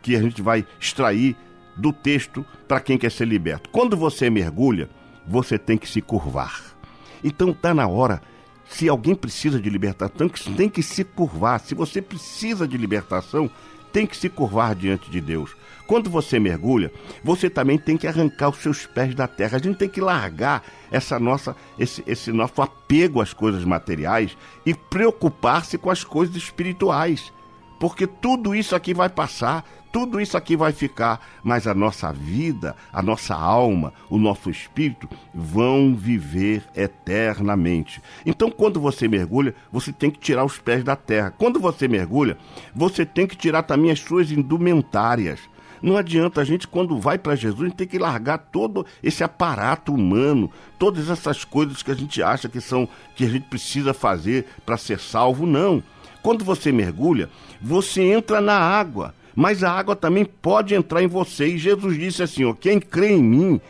que 0.00 0.16
a 0.16 0.22
gente 0.22 0.40
vai 0.40 0.66
extrair 0.80 1.36
do 1.76 1.92
texto 1.92 2.46
para 2.66 2.80
quem 2.80 2.96
quer 2.96 3.12
ser 3.12 3.26
liberto? 3.26 3.68
Quando 3.68 3.94
você 3.94 4.30
mergulha, 4.30 4.88
você 5.26 5.58
tem 5.58 5.76
que 5.76 5.86
se 5.86 6.00
curvar. 6.00 6.74
Então 7.22 7.50
está 7.50 7.74
na 7.74 7.86
hora. 7.86 8.22
Se 8.70 8.88
alguém 8.88 9.14
precisa 9.14 9.60
de 9.60 9.68
libertação, 9.68 10.30
tem 10.56 10.70
que 10.70 10.82
se 10.82 11.04
curvar. 11.04 11.60
Se 11.60 11.74
você 11.74 12.00
precisa 12.00 12.66
de 12.66 12.78
libertação, 12.78 13.50
tem 13.92 14.06
que 14.06 14.16
se 14.16 14.28
curvar 14.28 14.74
diante 14.74 15.10
de 15.10 15.20
Deus. 15.20 15.54
Quando 15.86 16.08
você 16.08 16.38
mergulha, 16.38 16.92
você 17.22 17.50
também 17.50 17.76
tem 17.76 17.96
que 17.96 18.06
arrancar 18.06 18.50
os 18.50 18.58
seus 18.58 18.86
pés 18.86 19.12
da 19.14 19.26
terra. 19.26 19.56
A 19.56 19.60
gente 19.60 19.76
tem 19.76 19.88
que 19.88 20.00
largar 20.00 20.62
essa 20.90 21.18
nossa, 21.18 21.56
esse, 21.76 22.02
esse 22.06 22.30
nosso 22.30 22.62
apego 22.62 23.20
às 23.20 23.32
coisas 23.32 23.64
materiais 23.64 24.36
e 24.64 24.72
preocupar-se 24.72 25.76
com 25.76 25.90
as 25.90 26.04
coisas 26.04 26.36
espirituais. 26.36 27.32
Porque 27.80 28.06
tudo 28.06 28.54
isso 28.54 28.76
aqui 28.76 28.92
vai 28.92 29.08
passar, 29.08 29.64
tudo 29.90 30.20
isso 30.20 30.36
aqui 30.36 30.54
vai 30.54 30.70
ficar, 30.70 31.18
mas 31.42 31.66
a 31.66 31.74
nossa 31.74 32.12
vida, 32.12 32.76
a 32.92 33.00
nossa 33.00 33.34
alma, 33.34 33.94
o 34.10 34.18
nosso 34.18 34.50
espírito 34.50 35.08
vão 35.34 35.94
viver 35.96 36.62
eternamente. 36.76 38.02
Então, 38.26 38.50
quando 38.50 38.78
você 38.78 39.08
mergulha, 39.08 39.54
você 39.72 39.94
tem 39.94 40.10
que 40.10 40.18
tirar 40.18 40.44
os 40.44 40.58
pés 40.58 40.84
da 40.84 40.94
terra. 40.94 41.34
Quando 41.36 41.58
você 41.58 41.88
mergulha, 41.88 42.36
você 42.74 43.06
tem 43.06 43.26
que 43.26 43.34
tirar 43.34 43.62
também 43.62 43.90
as 43.90 44.00
suas 44.00 44.30
indumentárias. 44.30 45.40
Não 45.82 45.96
adianta 45.96 46.42
a 46.42 46.44
gente, 46.44 46.68
quando 46.68 47.00
vai 47.00 47.16
para 47.16 47.34
Jesus, 47.34 47.62
a 47.62 47.64
gente 47.64 47.76
tem 47.76 47.86
que 47.86 47.98
largar 47.98 48.36
todo 48.36 48.84
esse 49.02 49.24
aparato 49.24 49.94
humano, 49.94 50.50
todas 50.78 51.08
essas 51.08 51.44
coisas 51.44 51.82
que 51.82 51.90
a 51.90 51.94
gente 51.94 52.22
acha 52.22 52.46
que 52.46 52.60
são 52.60 52.86
que 53.16 53.24
a 53.24 53.28
gente 53.28 53.48
precisa 53.48 53.94
fazer 53.94 54.44
para 54.66 54.76
ser 54.76 55.00
salvo. 55.00 55.46
Não. 55.46 55.82
Quando 56.22 56.44
você 56.44 56.70
mergulha, 56.70 57.28
você 57.60 58.02
entra 58.02 58.40
na 58.40 58.58
água, 58.58 59.14
mas 59.34 59.64
a 59.64 59.70
água 59.70 59.96
também 59.96 60.24
pode 60.24 60.74
entrar 60.74 61.02
em 61.02 61.06
você. 61.06 61.46
E 61.46 61.58
Jesus 61.58 61.98
disse 61.98 62.22
assim: 62.22 62.44
ó, 62.44 62.52
quem 62.52 62.78
crê 62.78 63.12
em 63.12 63.22
mim, 63.22 63.60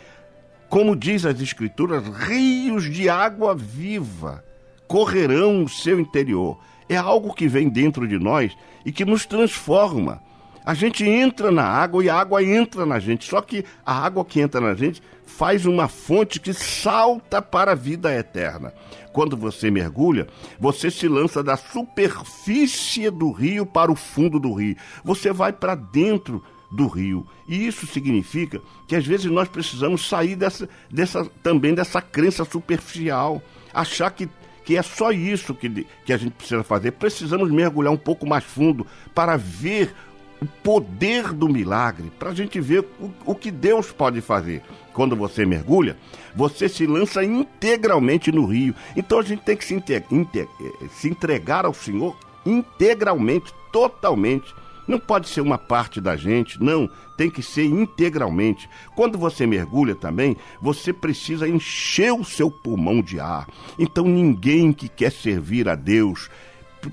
como 0.68 0.96
diz 0.96 1.24
as 1.24 1.40
Escrituras, 1.40 2.04
rios 2.26 2.84
de 2.90 3.08
água 3.08 3.54
viva 3.54 4.44
correrão 4.90 5.52
no 5.52 5.68
seu 5.68 6.00
interior. 6.00 6.58
É 6.88 6.96
algo 6.96 7.32
que 7.32 7.46
vem 7.46 7.68
dentro 7.68 8.08
de 8.08 8.18
nós 8.18 8.52
e 8.84 8.90
que 8.90 9.04
nos 9.04 9.24
transforma. 9.24 10.20
A 10.64 10.74
gente 10.74 11.08
entra 11.08 11.52
na 11.52 11.62
água 11.62 12.04
e 12.04 12.10
a 12.10 12.16
água 12.16 12.42
entra 12.42 12.84
na 12.84 12.98
gente. 12.98 13.24
Só 13.24 13.40
que 13.40 13.64
a 13.86 13.94
água 13.94 14.24
que 14.24 14.40
entra 14.40 14.60
na 14.60 14.74
gente 14.74 15.00
faz 15.24 15.64
uma 15.64 15.86
fonte 15.86 16.40
que 16.40 16.52
salta 16.52 17.40
para 17.40 17.72
a 17.72 17.76
vida 17.76 18.12
eterna. 18.12 18.72
Quando 19.12 19.36
você 19.36 19.70
mergulha, 19.70 20.26
você 20.58 20.90
se 20.90 21.08
lança 21.08 21.42
da 21.42 21.56
superfície 21.56 23.10
do 23.10 23.30
rio 23.30 23.66
para 23.66 23.90
o 23.90 23.96
fundo 23.96 24.38
do 24.38 24.52
rio. 24.52 24.76
Você 25.04 25.32
vai 25.32 25.52
para 25.52 25.74
dentro 25.74 26.42
do 26.70 26.86
rio. 26.86 27.26
E 27.48 27.66
isso 27.66 27.86
significa 27.86 28.60
que 28.86 28.94
às 28.94 29.04
vezes 29.04 29.30
nós 29.30 29.48
precisamos 29.48 30.08
sair 30.08 30.36
dessa, 30.36 30.68
dessa 30.90 31.24
também 31.42 31.74
dessa 31.74 32.00
crença 32.00 32.44
superficial, 32.44 33.42
achar 33.74 34.10
que 34.10 34.28
que 34.62 34.76
é 34.76 34.82
só 34.82 35.10
isso 35.10 35.52
que, 35.52 35.84
que 36.04 36.12
a 36.12 36.16
gente 36.16 36.32
precisa 36.32 36.62
fazer. 36.62 36.92
Precisamos 36.92 37.50
mergulhar 37.50 37.92
um 37.92 37.96
pouco 37.96 38.24
mais 38.24 38.44
fundo 38.44 38.86
para 39.12 39.36
ver 39.36 39.92
o 40.40 40.46
poder 40.46 41.32
do 41.32 41.48
milagre, 41.48 42.10
para 42.18 42.30
a 42.30 42.34
gente 42.34 42.60
ver 42.60 42.86
o, 43.00 43.10
o 43.24 43.34
que 43.34 43.50
Deus 43.50 43.90
pode 43.90 44.20
fazer. 44.20 44.62
Quando 44.92 45.16
você 45.16 45.46
mergulha, 45.46 45.96
você 46.34 46.68
se 46.68 46.86
lança 46.86 47.24
integralmente 47.24 48.30
no 48.30 48.46
rio. 48.46 48.74
Então 48.96 49.18
a 49.18 49.22
gente 49.22 49.42
tem 49.42 49.56
que 49.56 49.64
se, 49.64 49.74
inte 49.74 50.48
se 50.92 51.08
entregar 51.08 51.64
ao 51.64 51.74
Senhor 51.74 52.16
integralmente, 52.44 53.52
totalmente. 53.72 54.54
Não 54.88 54.98
pode 54.98 55.28
ser 55.28 55.40
uma 55.40 55.58
parte 55.58 56.00
da 56.00 56.16
gente, 56.16 56.60
não, 56.60 56.90
tem 57.16 57.30
que 57.30 57.42
ser 57.42 57.64
integralmente. 57.64 58.68
Quando 58.96 59.16
você 59.16 59.46
mergulha 59.46 59.94
também, 59.94 60.36
você 60.60 60.92
precisa 60.92 61.48
encher 61.48 62.12
o 62.12 62.24
seu 62.24 62.50
pulmão 62.50 63.00
de 63.00 63.20
ar. 63.20 63.46
Então 63.78 64.04
ninguém 64.04 64.72
que 64.72 64.88
quer 64.88 65.12
servir 65.12 65.68
a 65.68 65.76
Deus, 65.76 66.28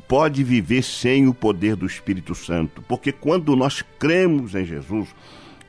pode 0.08 0.44
viver 0.44 0.84
sem 0.84 1.28
o 1.28 1.34
poder 1.34 1.76
do 1.76 1.86
Espírito 1.86 2.36
Santo, 2.36 2.82
porque 2.88 3.12
quando 3.12 3.56
nós 3.56 3.84
cremos 3.98 4.54
em 4.54 4.66
Jesus, 4.66 5.10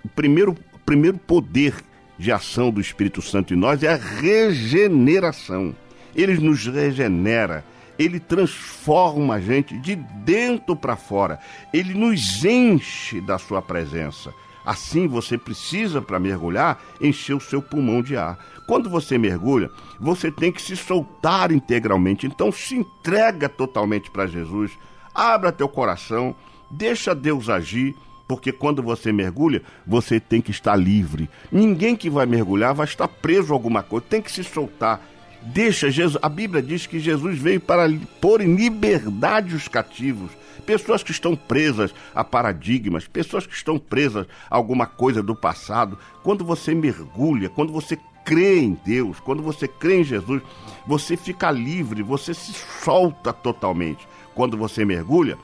o 0.05 0.09
primeiro, 0.09 0.57
o 0.73 0.79
primeiro 0.81 1.19
poder 1.19 1.75
de 2.19 2.33
ação 2.33 2.71
do 2.71 2.81
Espírito 2.81 3.23
Santo 3.23 3.55
em 3.55 3.57
nós 3.57 3.83
é 3.83 3.89
a 3.89 3.97
regeneração. 3.97 5.75
Ele 6.15 6.39
nos 6.39 6.67
regenera, 6.67 7.65
ele 7.99 8.19
transforma 8.19 9.35
a 9.35 9.41
gente 9.41 9.79
de 9.79 9.95
dentro 9.95 10.75
para 10.75 10.97
fora, 10.97 11.39
ele 11.73 11.95
nos 11.95 12.45
enche 12.45 13.21
da 13.21 13.39
sua 13.39 13.63
presença. 13.63 14.33
Assim 14.69 15.07
você 15.07 15.39
precisa, 15.39 16.03
para 16.03 16.21
mergulhar, 16.21 16.79
encher 17.01 17.35
o 17.35 17.41
seu 17.41 17.63
pulmão 17.63 18.03
de 18.03 18.19
ar. 18.19 18.39
Quando 18.67 18.91
você 18.91 19.17
mergulha, 19.17 19.71
você 19.99 20.31
tem 20.31 20.53
que 20.53 20.61
se 20.61 20.77
soltar 20.77 21.51
integralmente. 21.51 22.27
Então 22.27 22.53
se 22.53 22.77
entrega 22.77 23.49
totalmente 23.49 24.11
para 24.11 24.27
Jesus. 24.27 24.73
Abra 25.15 25.51
teu 25.51 25.71
coração, 25.71 26.37
deixa 26.71 27.15
Deus 27.15 27.49
agir, 27.49 27.97
porque 28.29 28.53
quando 28.53 28.83
você 28.83 29.11
mergulha, 29.11 29.63
você 29.87 30.21
tem 30.21 30.41
que 30.41 30.51
estar 30.51 30.77
livre. 30.77 31.29
Ninguém 31.51 31.97
que 31.97 32.11
vai 32.11 32.27
mergulhar 32.27 32.75
vai 32.75 32.87
estar 32.87 33.09
preso 33.09 33.53
a 33.53 33.57
alguma 33.57 33.83
coisa, 33.83 34.07
tem 34.09 34.21
que 34.21 34.31
se 34.31 34.45
soltar. 34.45 35.01
Deixa 35.43 35.91
Jesus. 35.91 36.21
A 36.23 36.29
Bíblia 36.29 36.63
diz 36.63 36.87
que 36.87 37.01
Jesus 37.01 37.39
veio 37.39 37.61
para 37.61 37.89
pôr 38.21 38.43
em 38.43 38.55
liberdade 38.55 39.55
os 39.55 39.67
cativos 39.67 40.31
pessoas 40.69 41.03
que 41.03 41.13
estão 41.13 41.35
presas 41.35 41.95
a 42.15 42.23
paradigmas, 42.23 43.09
pessoas 43.09 43.47
que 43.47 43.55
estão 43.55 43.79
presas 43.79 44.27
a 44.51 44.57
alguma 44.57 44.85
coisa 44.85 45.23
do 45.23 45.35
passado. 45.35 45.99
Quando 46.23 46.45
você 46.45 46.75
mergulha, 46.75 47.49
quando 47.49 47.73
você 47.73 47.99
crê 48.23 48.61
em 48.61 48.79
Deus, 48.85 49.19
quando 49.19 49.43
você 49.43 49.67
crê 49.67 50.01
em 50.01 50.05
Jesus, 50.05 50.43
você 50.87 51.17
fica 51.17 51.51
livre, 51.51 52.03
você 52.03 52.35
se 52.35 52.53
solta 52.85 53.33
totalmente. 53.33 54.07
Quando 54.35 54.59
você 54.59 54.85
mergulha, 54.85 55.39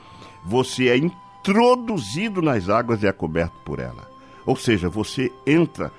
você 0.45 0.89
é 0.89 0.97
introduzido 1.45 2.41
nas 2.41 2.69
águas 2.69 3.03
e 3.03 3.07
é 3.07 3.11
coberto 3.11 3.53
por 3.63 3.79
ela. 3.79 4.09
Ou 4.45 4.55
seja, 4.55 4.89
você 4.89 5.31
entra 5.45 5.91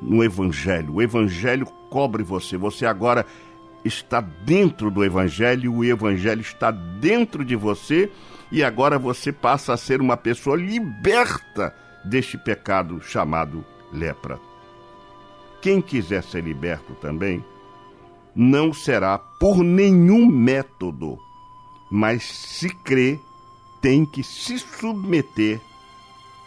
no 0.00 0.24
Evangelho, 0.24 0.94
o 0.94 1.02
Evangelho 1.02 1.66
cobre 1.90 2.22
você, 2.22 2.56
você 2.56 2.86
agora 2.86 3.26
está 3.84 4.20
dentro 4.20 4.90
do 4.90 5.04
Evangelho, 5.04 5.74
o 5.74 5.84
Evangelho 5.84 6.40
está 6.40 6.70
dentro 6.70 7.44
de 7.44 7.54
você 7.54 8.10
e 8.50 8.62
agora 8.64 8.98
você 8.98 9.30
passa 9.30 9.74
a 9.74 9.76
ser 9.76 10.00
uma 10.00 10.16
pessoa 10.16 10.56
liberta 10.56 11.74
deste 12.04 12.38
pecado 12.38 13.00
chamado 13.02 13.64
lepra. 13.92 14.38
Quem 15.60 15.80
quiser 15.80 16.22
ser 16.22 16.42
liberto 16.42 16.94
também, 16.94 17.44
não 18.34 18.72
será 18.72 19.18
por 19.18 19.62
nenhum 19.62 20.26
método, 20.26 21.18
mas 21.90 22.24
se 22.24 22.68
crê, 22.68 23.18
tem 23.84 24.06
que 24.06 24.22
se 24.22 24.58
submeter 24.58 25.60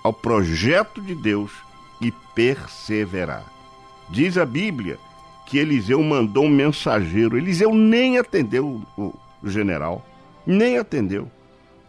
ao 0.03 0.11
projeto 0.11 0.99
de 0.99 1.13
Deus 1.13 1.51
e 2.01 2.11
perseverar. 2.33 3.45
Diz 4.09 4.39
a 4.39 4.45
Bíblia 4.45 4.97
que 5.45 5.59
Eliseu 5.59 6.01
mandou 6.01 6.45
um 6.45 6.49
mensageiro. 6.49 7.37
Eliseu 7.37 7.75
nem 7.75 8.17
atendeu 8.17 8.81
o, 8.97 9.13
general, 9.43 10.03
nem 10.47 10.79
atendeu. 10.79 11.29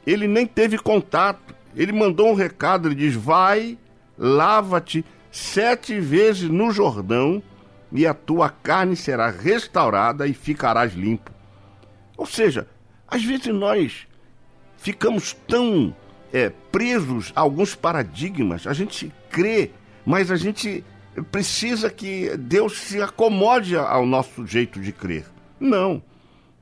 Ele 0.07 0.28
nem 0.28 0.46
teve 0.46 0.76
contato. 0.76 1.55
Ele 1.74 1.92
mandou 1.92 2.28
um 2.28 2.34
recado, 2.34 2.86
ele 2.86 2.94
diz: 2.94 3.14
Vai, 3.14 3.78
lava-te 4.18 5.03
sete 5.32 5.99
vezes 5.99 6.51
no 6.51 6.70
Jordão, 6.72 7.42
e 7.90 8.07
a 8.07 8.12
tua 8.12 8.51
carne 8.51 8.96
será 8.96 9.30
restaurada 9.30 10.26
e 10.26 10.34
ficarás 10.34 10.92
limpo. 10.92 11.32
Ou 12.18 12.26
seja, 12.26 12.68
às 13.09 13.24
vezes 13.24 13.46
nós 13.46 14.07
ficamos 14.78 15.36
tão 15.46 15.94
é, 16.32 16.50
presos 16.72 17.32
a 17.36 17.40
alguns 17.40 17.74
paradigmas, 17.74 18.66
a 18.66 18.72
gente 18.72 19.12
crê, 19.30 19.70
mas 20.06 20.30
a 20.30 20.36
gente 20.36 20.84
precisa 21.30 21.90
que 21.90 22.36
Deus 22.36 22.78
se 22.78 23.02
acomode 23.02 23.76
ao 23.76 24.06
nosso 24.06 24.46
jeito 24.46 24.80
de 24.80 24.92
crer. 24.92 25.26
Não. 25.60 26.02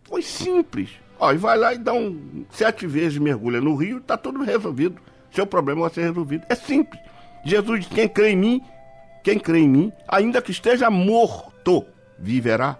Foi 0.04 0.22
simples. 0.22 0.90
Ó, 1.18 1.32
e 1.32 1.36
vai 1.36 1.56
lá 1.56 1.74
e 1.74 1.78
dá 1.78 1.92
um 1.92 2.44
sete 2.50 2.86
vezes 2.86 3.18
mergulha 3.18 3.60
no 3.60 3.74
rio, 3.74 3.98
está 3.98 4.16
tudo 4.16 4.42
resolvido. 4.42 5.00
Seu 5.32 5.46
problema 5.46 5.82
vai 5.82 5.90
ser 5.90 6.02
resolvido. 6.02 6.44
É 6.48 6.54
simples. 6.54 7.00
Jesus 7.44 7.80
diz: 7.80 7.88
quem 7.88 8.08
crê 8.08 8.30
em 8.30 8.36
mim, 8.36 8.62
quem 9.22 9.38
crê 9.38 9.60
em 9.60 9.68
mim, 9.68 9.92
ainda 10.08 10.40
que 10.40 10.50
esteja 10.50 10.90
morto, 10.90 11.84
viverá. 12.18 12.78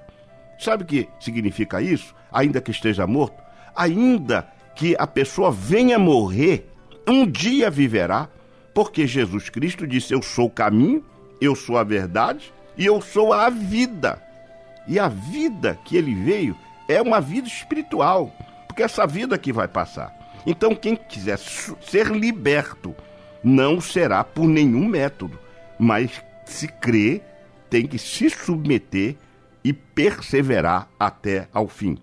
Sabe 0.59 0.85
o 0.85 0.87
que 0.87 1.09
significa 1.21 1.83
isso? 1.83 2.15
Ainda 2.33 2.61
que 2.61 2.71
esteja 2.71 3.07
morto, 3.07 3.43
ainda 3.75 4.49
que 4.77 4.95
a 4.99 5.07
pessoa 5.07 5.51
venha 5.51 5.99
morrer, 5.99 6.69
um 7.09 7.27
dia 7.27 7.71
viverá, 7.71 8.29
porque 8.75 9.07
Jesus 9.07 9.49
Cristo 9.49 9.87
disse: 9.87 10.13
Eu 10.13 10.23
sou 10.23 10.47
o 10.47 10.51
caminho, 10.51 11.03
eu 11.41 11.55
sou 11.55 11.79
a 11.79 11.83
verdade 11.83 12.53
e 12.77 12.85
eu 12.85 13.01
sou 13.01 13.33
a 13.33 13.49
vida. 13.49 14.23
E 14.87 14.99
a 14.99 15.09
vida 15.09 15.79
que 15.85 15.97
ele 15.97 16.15
veio 16.15 16.57
é 16.89 17.01
uma 17.03 17.21
vida 17.21 17.49
espiritual, 17.49 18.33
porque 18.69 18.83
essa 18.83 19.07
vida 19.07 19.37
que 19.37 19.53
vai 19.53 19.67
passar. 19.67 20.15
Então, 20.47 20.75
quem 20.77 20.95
quiser 20.95 21.39
ser 21.39 22.07
liberto 22.09 22.95
não 23.43 23.81
será 23.81 24.23
por 24.23 24.47
nenhum 24.47 24.87
método, 24.87 25.39
mas 25.79 26.23
se 26.45 26.69
crê, 26.69 27.21
tem 27.69 27.87
que 27.87 27.99
se 27.99 28.31
submeter 28.31 29.17
e 29.65 29.73
perseverar 29.73 30.89
até 30.99 31.49
ao 31.53 31.67
fim. 31.67 31.99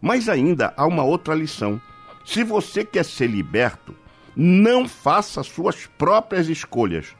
Mas 0.00 0.28
ainda 0.28 0.72
há 0.76 0.86
uma 0.86 1.02
outra 1.02 1.34
lição. 1.34 1.80
Se 2.24 2.42
você 2.42 2.84
quer 2.84 3.04
ser 3.04 3.26
liberto, 3.26 3.94
não 4.34 4.88
faça 4.88 5.42
suas 5.42 5.86
próprias 5.86 6.48
escolhas. 6.48 7.14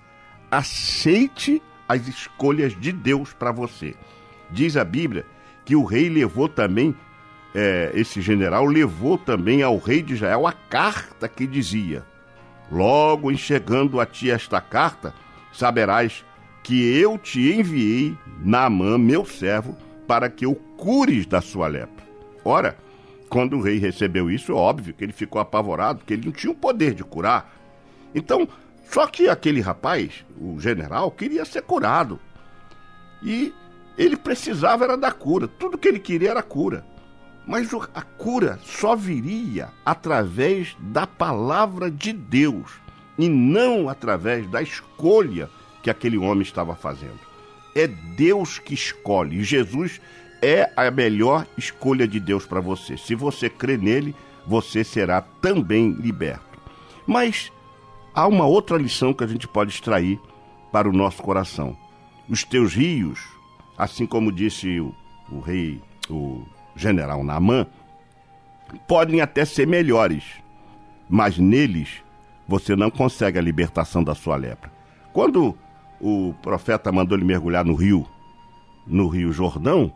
Aceite 0.51 1.63
as 1.89 2.09
escolhas 2.09 2.79
de 2.79 2.91
Deus 2.91 3.33
para 3.33 3.53
você. 3.53 3.95
Diz 4.51 4.77
a 4.77 4.85
Bíblia 4.85 5.27
que 5.65 5.77
o 5.77 5.85
rei 5.85 6.09
levou 6.09 6.49
também, 6.49 6.95
é, 7.55 7.93
esse 7.95 8.21
general 8.21 8.65
levou 8.65 9.17
também 9.17 9.63
ao 9.63 9.79
rei 9.79 10.03
de 10.03 10.15
Israel 10.15 10.47
a 10.47 10.53
carta 10.53 11.29
que 11.29 11.47
dizia: 11.47 12.05
Logo 12.71 13.31
enxergando 13.31 14.01
a 14.01 14.07
ti 14.07 14.31
esta 14.31 14.61
carta, 14.61 15.15
saberás 15.53 16.25
que 16.63 16.99
eu 16.99 17.19
te 17.19 17.53
enviei 17.53 18.17
Naamã, 18.43 18.99
meu 18.99 19.25
servo, 19.25 19.77
para 20.07 20.29
que 20.31 20.47
o 20.47 20.55
cures 20.55 21.27
da 21.27 21.41
sua 21.41 21.69
lepra. 21.69 22.05
Ora, 22.45 22.77
quando 23.29 23.57
o 23.57 23.62
rei 23.62 23.79
recebeu 23.79 24.31
isso, 24.31 24.53
é 24.53 24.55
óbvio 24.55 24.95
que 24.95 25.05
ele 25.05 25.12
ficou 25.12 25.41
apavorado, 25.41 26.01
porque 26.01 26.14
ele 26.14 26.27
não 26.27 26.33
tinha 26.33 26.53
o 26.53 26.57
poder 26.57 26.95
de 26.95 27.05
curar. 27.05 27.53
Então, 28.14 28.49
só 28.91 29.07
que 29.07 29.29
aquele 29.29 29.61
rapaz, 29.61 30.25
o 30.39 30.61
general, 30.61 31.11
queria 31.11 31.45
ser 31.45 31.62
curado. 31.62 32.20
E 33.22 33.53
ele 33.97 34.16
precisava 34.16 34.85
era 34.85 34.97
da 34.97 35.11
cura. 35.11 35.49
Tudo 35.49 35.79
que 35.79 35.89
ele 35.89 35.99
queria 35.99 36.31
era 36.31 36.43
cura. 36.43 36.85
Mas 37.47 37.70
a 37.95 38.03
cura 38.03 38.59
só 38.64 38.97
viria 38.97 39.68
através 39.85 40.77
da 40.79 41.07
palavra 41.07 41.91
de 41.91 42.12
Deus 42.12 42.72
e 43.18 43.29
não 43.29 43.89
através 43.89 44.49
da 44.49 44.62
escolha 44.62 45.49
que 45.83 45.91
aquele 45.91 46.16
homem 46.16 46.43
estava 46.43 46.75
fazendo. 46.75 47.20
É 47.75 47.87
Deus 47.87 48.59
que 48.59 48.72
escolhe 48.72 49.41
e 49.41 49.45
Jesus 49.45 50.01
é 50.45 50.70
a 50.76 50.90
melhor 50.90 51.47
escolha 51.57 52.07
de 52.07 52.20
Deus 52.20 52.45
para 52.45 52.61
você. 52.61 52.99
Se 52.99 53.14
você 53.14 53.49
crê 53.49 53.78
nele, 53.78 54.14
você 54.47 54.84
será 54.84 55.22
também 55.22 55.92
liberto. 55.92 56.61
Mas 57.07 57.51
há 58.14 58.28
uma 58.28 58.45
outra 58.45 58.76
lição 58.76 59.14
que 59.14 59.24
a 59.24 59.26
gente 59.26 59.49
pode 59.49 59.72
extrair 59.72 60.20
para 60.70 60.86
o 60.86 60.92
nosso 60.92 61.22
coração. 61.22 61.74
Os 62.28 62.45
teus 62.45 62.74
rios, 62.74 63.20
assim 63.78 64.05
como 64.05 64.30
disse 64.30 64.78
o, 64.80 64.95
o 65.32 65.40
rei, 65.40 65.80
o 66.11 66.45
general 66.76 67.24
Naamã, 67.24 67.66
podem 68.86 69.22
até 69.22 69.47
ser 69.47 69.66
melhores, 69.66 70.24
mas 71.09 71.38
neles 71.38 72.03
você 72.47 72.76
não 72.76 72.90
consegue 72.90 73.38
a 73.38 73.42
libertação 73.42 74.05
da 74.05 74.14
sua 74.14 74.36
lepra. 74.36 74.70
Quando 75.11 75.57
o 75.99 76.34
profeta 76.42 76.92
mandou 76.92 77.16
ele 77.16 77.24
mergulhar 77.24 77.64
no 77.64 77.74
rio, 77.74 78.07
no 78.86 79.09
rio 79.09 79.32
Jordão, 79.32 79.90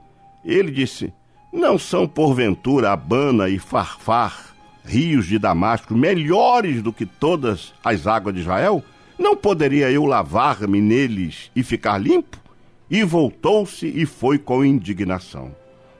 ele 0.44 0.70
disse: 0.70 1.12
Não 1.52 1.78
são 1.78 2.06
porventura 2.06 2.92
Abana 2.92 3.48
e 3.48 3.58
Farfar, 3.58 4.54
rios 4.84 5.26
de 5.26 5.38
Damasco, 5.38 5.94
melhores 5.94 6.82
do 6.82 6.92
que 6.92 7.04
todas 7.04 7.74
as 7.84 8.06
águas 8.06 8.34
de 8.34 8.40
Israel? 8.40 8.82
Não 9.18 9.36
poderia 9.36 9.90
eu 9.90 10.04
lavar-me 10.04 10.80
neles 10.80 11.50
e 11.54 11.62
ficar 11.62 11.98
limpo? 11.98 12.38
E 12.90 13.02
voltou-se 13.02 13.86
e 13.86 14.06
foi 14.06 14.38
com 14.38 14.64
indignação. 14.64 15.54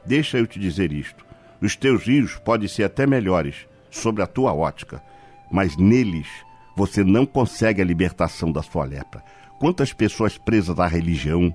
Deixa 0.07 0.39
eu 0.39 0.47
te 0.47 0.59
dizer 0.59 0.93
isto: 0.93 1.25
os 1.61 1.77
teus 1.77 2.05
rios 2.05 2.37
podem 2.37 2.69
ser 2.69 2.85
até 2.85 3.07
melhores 3.07 3.67
sobre 3.91 4.23
a 4.23 4.27
tua 4.27 4.55
ótica, 4.55 5.03
mas 5.51 5.77
neles 5.77 6.29
você 6.77 7.03
não 7.03 7.27
consegue 7.27 7.83
a 7.83 7.85
libertação 7.85 8.53
da 8.53 8.63
sua 8.63 8.85
lepra. 8.85 9.23
Quantas 9.59 9.93
pessoas 9.93 10.39
presas 10.39 10.79
à 10.79 10.87
religião, 10.87 11.53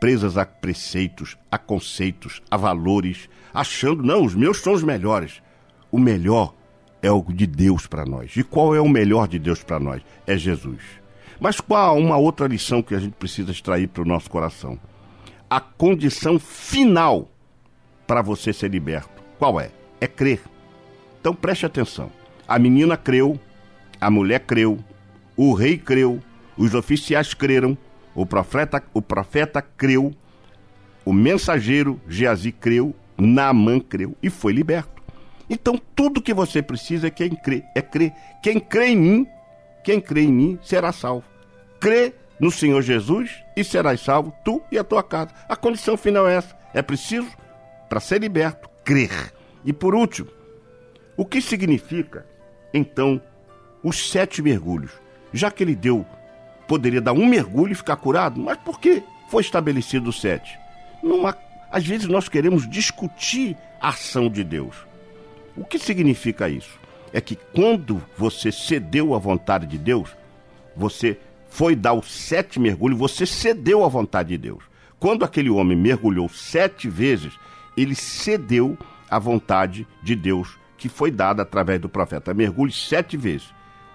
presas 0.00 0.36
a 0.36 0.44
preceitos, 0.44 1.36
a 1.50 1.58
conceitos, 1.58 2.42
a 2.50 2.56
valores, 2.56 3.28
achando, 3.52 4.02
não, 4.02 4.24
os 4.24 4.34
meus 4.34 4.58
são 4.58 4.72
os 4.72 4.82
melhores. 4.82 5.42
O 5.90 5.98
melhor 5.98 6.54
é 7.02 7.10
o 7.10 7.22
de 7.22 7.46
Deus 7.46 7.86
para 7.86 8.04
nós. 8.04 8.36
E 8.36 8.42
qual 8.42 8.74
é 8.74 8.80
o 8.80 8.88
melhor 8.88 9.28
de 9.28 9.38
Deus 9.38 9.62
para 9.62 9.78
nós? 9.78 10.02
É 10.26 10.36
Jesus. 10.36 10.80
Mas 11.38 11.60
qual 11.60 11.98
uma 11.98 12.16
outra 12.16 12.46
lição 12.46 12.82
que 12.82 12.94
a 12.94 12.98
gente 12.98 13.14
precisa 13.14 13.50
extrair 13.50 13.88
para 13.88 14.02
o 14.02 14.06
nosso 14.06 14.30
coração? 14.30 14.78
A 15.48 15.60
condição 15.60 16.38
final 16.38 17.30
para 18.06 18.22
você 18.22 18.52
ser 18.52 18.70
liberto. 18.70 19.22
Qual 19.38 19.60
é? 19.60 19.70
É 20.00 20.06
crer. 20.06 20.40
Então 21.20 21.34
preste 21.34 21.66
atenção. 21.66 22.10
A 22.48 22.58
menina 22.58 22.96
creu, 22.96 23.38
a 24.00 24.10
mulher 24.10 24.40
creu, 24.40 24.78
o 25.36 25.52
rei 25.52 25.76
creu, 25.76 26.22
os 26.56 26.74
oficiais 26.74 27.34
creram, 27.34 27.76
o 28.16 28.24
profeta, 28.24 28.82
o 28.94 29.02
profeta 29.02 29.60
creu, 29.60 30.12
o 31.04 31.12
mensageiro 31.12 32.00
Geazi 32.08 32.50
creu, 32.50 32.94
Naamã 33.16 33.78
creu 33.78 34.16
e 34.22 34.30
foi 34.30 34.52
liberto. 34.52 35.02
Então 35.48 35.80
tudo 35.94 36.22
que 36.22 36.34
você 36.34 36.62
precisa 36.62 37.06
é 37.06 37.10
quem 37.10 37.30
crê, 37.30 37.62
é 37.74 37.82
crer. 37.82 38.12
Quem 38.42 38.58
crê 38.58 38.88
em 38.88 38.96
mim, 38.96 39.26
quem 39.84 40.00
crê 40.00 40.22
em 40.22 40.32
mim 40.32 40.58
será 40.62 40.90
salvo. 40.92 41.24
Crê 41.78 42.14
no 42.40 42.50
Senhor 42.50 42.82
Jesus 42.82 43.30
e 43.54 43.62
serás 43.62 44.00
salvo, 44.00 44.34
tu 44.44 44.62
e 44.72 44.78
a 44.78 44.84
tua 44.84 45.02
casa. 45.02 45.30
A 45.48 45.54
condição 45.54 45.96
final 45.96 46.26
é 46.26 46.36
essa. 46.36 46.56
É 46.74 46.82
preciso 46.82 47.28
para 47.88 48.00
ser 48.00 48.20
liberto, 48.20 48.68
crer. 48.82 49.32
E 49.64 49.72
por 49.72 49.94
último, 49.94 50.28
o 51.16 51.24
que 51.24 51.40
significa, 51.40 52.26
então, 52.72 53.20
os 53.82 54.10
sete 54.10 54.42
mergulhos? 54.42 54.92
Já 55.32 55.50
que 55.50 55.62
ele 55.62 55.74
deu, 55.74 56.04
poderia 56.66 57.00
dar 57.00 57.12
um 57.12 57.26
mergulho 57.26 57.72
e 57.72 57.76
ficar 57.76 57.96
curado, 57.96 58.40
mas 58.40 58.58
por 58.58 58.80
que 58.80 59.02
foi 59.28 59.42
estabelecido 59.42 60.10
os 60.10 60.20
sete? 60.20 60.58
Numa, 61.02 61.36
às 61.70 61.86
vezes 61.86 62.06
nós 62.06 62.28
queremos 62.28 62.68
discutir 62.68 63.56
a 63.80 63.88
ação 63.88 64.28
de 64.28 64.42
Deus. 64.42 64.76
O 65.56 65.64
que 65.64 65.78
significa 65.78 66.48
isso? 66.48 66.78
É 67.12 67.20
que 67.20 67.36
quando 67.36 68.02
você 68.16 68.52
cedeu 68.52 69.14
à 69.14 69.18
vontade 69.18 69.66
de 69.66 69.78
Deus, 69.78 70.10
você 70.76 71.18
foi 71.48 71.74
dar 71.74 71.94
os 71.94 72.10
sete 72.10 72.60
mergulhos, 72.60 72.98
você 72.98 73.24
cedeu 73.24 73.84
à 73.84 73.88
vontade 73.88 74.30
de 74.30 74.38
Deus. 74.38 74.64
Quando 74.98 75.24
aquele 75.24 75.50
homem 75.50 75.76
mergulhou 75.76 76.28
sete 76.28 76.88
vezes, 76.88 77.32
ele 77.76 77.94
cedeu 77.94 78.76
à 79.08 79.18
vontade 79.18 79.86
de 80.02 80.14
Deus 80.14 80.58
que 80.76 80.88
foi 80.88 81.10
dada 81.10 81.42
através 81.42 81.80
do 81.80 81.88
profeta. 81.88 82.34
Mergulhe 82.34 82.72
sete 82.72 83.16
vezes. 83.16 83.48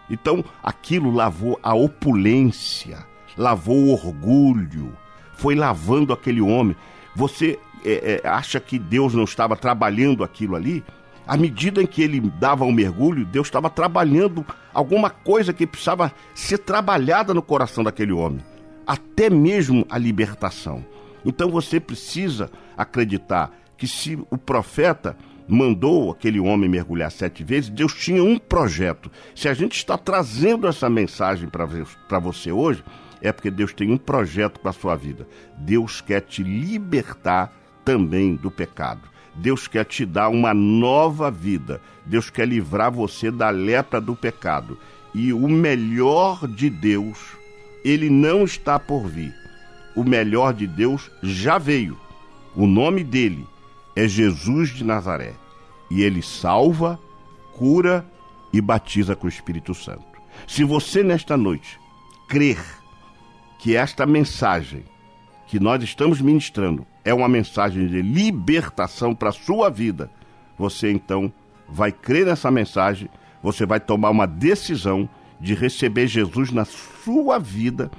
Então, 0.09 0.43
aquilo 0.63 1.11
lavou 1.11 1.59
a 1.63 1.73
opulência, 1.73 3.05
lavou 3.37 3.77
o 3.77 3.91
orgulho, 3.91 4.91
foi 5.35 5.55
lavando 5.55 6.13
aquele 6.13 6.41
homem. 6.41 6.75
Você 7.15 7.57
é, 7.83 8.21
é, 8.23 8.27
acha 8.27 8.59
que 8.59 8.77
Deus 8.77 9.13
não 9.13 9.23
estava 9.23 9.55
trabalhando 9.55 10.23
aquilo 10.23 10.55
ali, 10.55 10.83
à 11.25 11.37
medida 11.37 11.81
em 11.81 11.85
que 11.85 12.01
ele 12.01 12.19
dava 12.39 12.65
um 12.65 12.71
mergulho, 12.71 13.25
Deus 13.25 13.47
estava 13.47 13.69
trabalhando 13.69 14.45
alguma 14.73 15.09
coisa 15.09 15.53
que 15.53 15.67
precisava 15.67 16.11
ser 16.33 16.57
trabalhada 16.57 17.33
no 17.33 17.41
coração 17.41 17.83
daquele 17.83 18.11
homem, 18.11 18.43
até 18.85 19.29
mesmo 19.29 19.85
a 19.89 19.97
libertação. 19.97 20.85
Então 21.23 21.49
você 21.49 21.79
precisa 21.79 22.49
acreditar 22.75 23.51
que 23.77 23.87
se 23.87 24.19
o 24.29 24.37
profeta 24.37 25.15
mandou 25.53 26.11
aquele 26.11 26.39
homem 26.39 26.69
mergulhar 26.69 27.11
sete 27.11 27.43
vezes, 27.43 27.69
Deus 27.69 27.93
tinha 27.93 28.23
um 28.23 28.39
projeto. 28.39 29.11
Se 29.35 29.49
a 29.49 29.53
gente 29.53 29.75
está 29.75 29.97
trazendo 29.97 30.65
essa 30.65 30.89
mensagem 30.89 31.49
para 31.49 32.19
você 32.19 32.53
hoje, 32.53 32.81
é 33.21 33.33
porque 33.33 33.51
Deus 33.51 33.73
tem 33.73 33.91
um 33.91 33.97
projeto 33.97 34.61
para 34.61 34.69
a 34.69 34.73
sua 34.73 34.95
vida. 34.95 35.27
Deus 35.57 35.99
quer 35.99 36.21
te 36.21 36.41
libertar 36.41 37.51
também 37.83 38.33
do 38.33 38.49
pecado. 38.49 39.01
Deus 39.35 39.67
quer 39.67 39.83
te 39.83 40.05
dar 40.05 40.29
uma 40.29 40.53
nova 40.53 41.29
vida. 41.29 41.81
Deus 42.05 42.29
quer 42.29 42.47
livrar 42.47 42.89
você 42.89 43.29
da 43.29 43.49
lepra 43.49 43.99
do 43.99 44.15
pecado. 44.15 44.79
E 45.13 45.33
o 45.33 45.49
melhor 45.49 46.47
de 46.47 46.69
Deus, 46.69 47.19
ele 47.83 48.09
não 48.09 48.45
está 48.45 48.79
por 48.79 49.05
vir. 49.05 49.35
O 49.97 50.03
melhor 50.05 50.53
de 50.53 50.65
Deus 50.65 51.11
já 51.21 51.57
veio. 51.57 51.97
O 52.55 52.65
nome 52.65 53.03
dele 53.03 53.45
é 53.97 54.07
Jesus 54.07 54.69
de 54.69 54.85
Nazaré. 54.85 55.40
E 55.91 56.03
ele 56.03 56.21
salva, 56.21 56.97
cura 57.51 58.09
e 58.53 58.61
batiza 58.61 59.13
com 59.13 59.25
o 59.25 59.29
Espírito 59.29 59.75
Santo. 59.75 60.05
Se 60.47 60.63
você 60.63 61.03
nesta 61.03 61.35
noite 61.35 61.77
crer 62.29 62.63
que 63.59 63.75
esta 63.75 64.05
mensagem 64.05 64.85
que 65.47 65.59
nós 65.59 65.83
estamos 65.83 66.21
ministrando 66.21 66.87
é 67.03 67.13
uma 67.13 67.27
mensagem 67.27 67.87
de 67.87 68.01
libertação 68.01 69.13
para 69.13 69.29
a 69.29 69.33
sua 69.33 69.69
vida, 69.69 70.09
você 70.57 70.89
então 70.89 71.31
vai 71.67 71.91
crer 71.91 72.25
nessa 72.25 72.49
mensagem, 72.49 73.09
você 73.43 73.65
vai 73.65 73.81
tomar 73.81 74.11
uma 74.11 74.25
decisão 74.25 75.09
de 75.41 75.53
receber 75.53 76.07
Jesus 76.07 76.51
na 76.51 76.63
sua 76.63 77.37
vida 77.37 77.91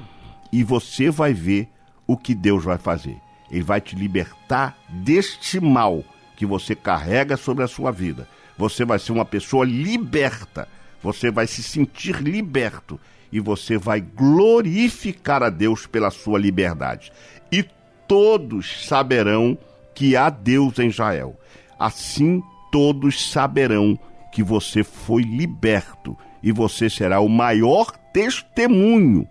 e 0.50 0.64
você 0.64 1.10
vai 1.10 1.34
ver 1.34 1.68
o 2.06 2.16
que 2.16 2.34
Deus 2.34 2.64
vai 2.64 2.78
fazer. 2.78 3.18
Ele 3.50 3.62
vai 3.62 3.82
te 3.82 3.94
libertar 3.94 4.78
deste 4.88 5.60
mal 5.60 6.02
que 6.42 6.46
você 6.46 6.74
carrega 6.74 7.36
sobre 7.36 7.62
a 7.62 7.68
sua 7.68 7.92
vida. 7.92 8.26
Você 8.58 8.84
vai 8.84 8.98
ser 8.98 9.12
uma 9.12 9.24
pessoa 9.24 9.64
liberta. 9.64 10.66
Você 11.00 11.30
vai 11.30 11.46
se 11.46 11.62
sentir 11.62 12.16
liberto 12.16 12.98
e 13.30 13.38
você 13.38 13.78
vai 13.78 14.00
glorificar 14.00 15.40
a 15.40 15.48
Deus 15.48 15.86
pela 15.86 16.10
sua 16.10 16.40
liberdade. 16.40 17.12
E 17.52 17.64
todos 18.08 18.88
saberão 18.88 19.56
que 19.94 20.16
há 20.16 20.28
Deus 20.30 20.80
em 20.80 20.88
Israel. 20.88 21.38
Assim 21.78 22.42
todos 22.72 23.30
saberão 23.30 23.96
que 24.32 24.42
você 24.42 24.82
foi 24.82 25.22
liberto 25.22 26.18
e 26.42 26.50
você 26.50 26.90
será 26.90 27.20
o 27.20 27.28
maior 27.28 27.92
testemunho 28.12 29.28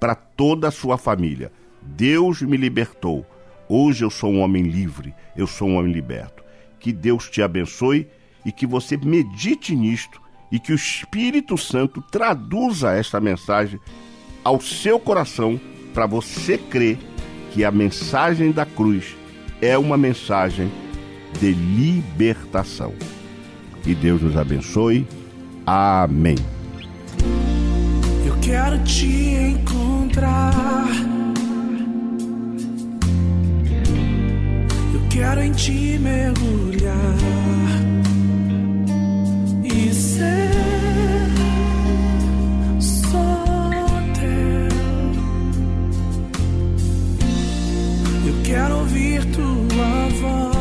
para 0.00 0.14
toda 0.14 0.68
a 0.68 0.72
sua 0.72 0.96
família. 0.96 1.52
Deus 1.82 2.40
me 2.40 2.56
libertou. 2.56 3.26
Hoje 3.68 4.06
eu 4.06 4.10
sou 4.10 4.30
um 4.32 4.40
homem 4.40 4.62
livre, 4.62 5.14
eu 5.36 5.46
sou 5.46 5.68
um 5.68 5.76
homem 5.76 5.92
liberto. 5.92 6.45
Que 6.86 6.92
Deus 6.92 7.28
te 7.28 7.42
abençoe 7.42 8.06
e 8.44 8.52
que 8.52 8.64
você 8.64 8.96
medite 8.96 9.74
nisto 9.74 10.22
e 10.52 10.60
que 10.60 10.70
o 10.70 10.76
Espírito 10.76 11.58
Santo 11.58 12.00
traduza 12.00 12.92
esta 12.92 13.20
mensagem 13.20 13.80
ao 14.44 14.60
seu 14.60 14.96
coração 15.00 15.60
para 15.92 16.06
você 16.06 16.56
crer 16.56 16.96
que 17.50 17.64
a 17.64 17.72
mensagem 17.72 18.52
da 18.52 18.64
cruz 18.64 19.16
é 19.60 19.76
uma 19.76 19.96
mensagem 19.96 20.70
de 21.40 21.54
libertação. 21.54 22.94
Que 23.82 23.92
Deus 23.92 24.22
nos 24.22 24.36
abençoe. 24.36 25.08
Amém. 25.66 26.36
Eu 28.24 28.38
quero 28.40 28.78
te 28.84 29.08
encontrar. 29.08 30.86
Quero 35.16 35.40
em 35.42 35.52
ti 35.52 35.98
mergulhar 35.98 37.16
e 39.64 39.94
ser 39.94 40.50
só 42.78 43.70
teu. 44.14 44.68
Eu 48.26 48.42
quero 48.44 48.76
ouvir 48.76 49.24
tua 49.32 50.08
voz 50.20 50.55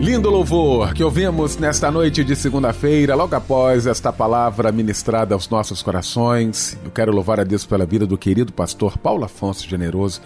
lindo 0.00 0.30
louvor 0.30 0.94
que 0.94 1.02
ouvimos 1.02 1.56
nesta 1.56 1.90
noite 1.90 2.22
de 2.22 2.36
segunda-feira, 2.36 3.16
logo 3.16 3.34
após 3.34 3.86
esta 3.86 4.12
palavra 4.12 4.70
ministrada 4.70 5.34
aos 5.34 5.48
nossos 5.48 5.82
corações. 5.82 6.78
Eu 6.84 6.90
quero 6.90 7.12
louvar 7.12 7.40
a 7.40 7.44
Deus 7.44 7.66
pela 7.66 7.84
vida 7.84 8.06
do 8.06 8.16
querido 8.16 8.52
pastor 8.52 8.96
Paulo 8.96 9.24
Afonso 9.24 9.68
Generoso. 9.68 10.20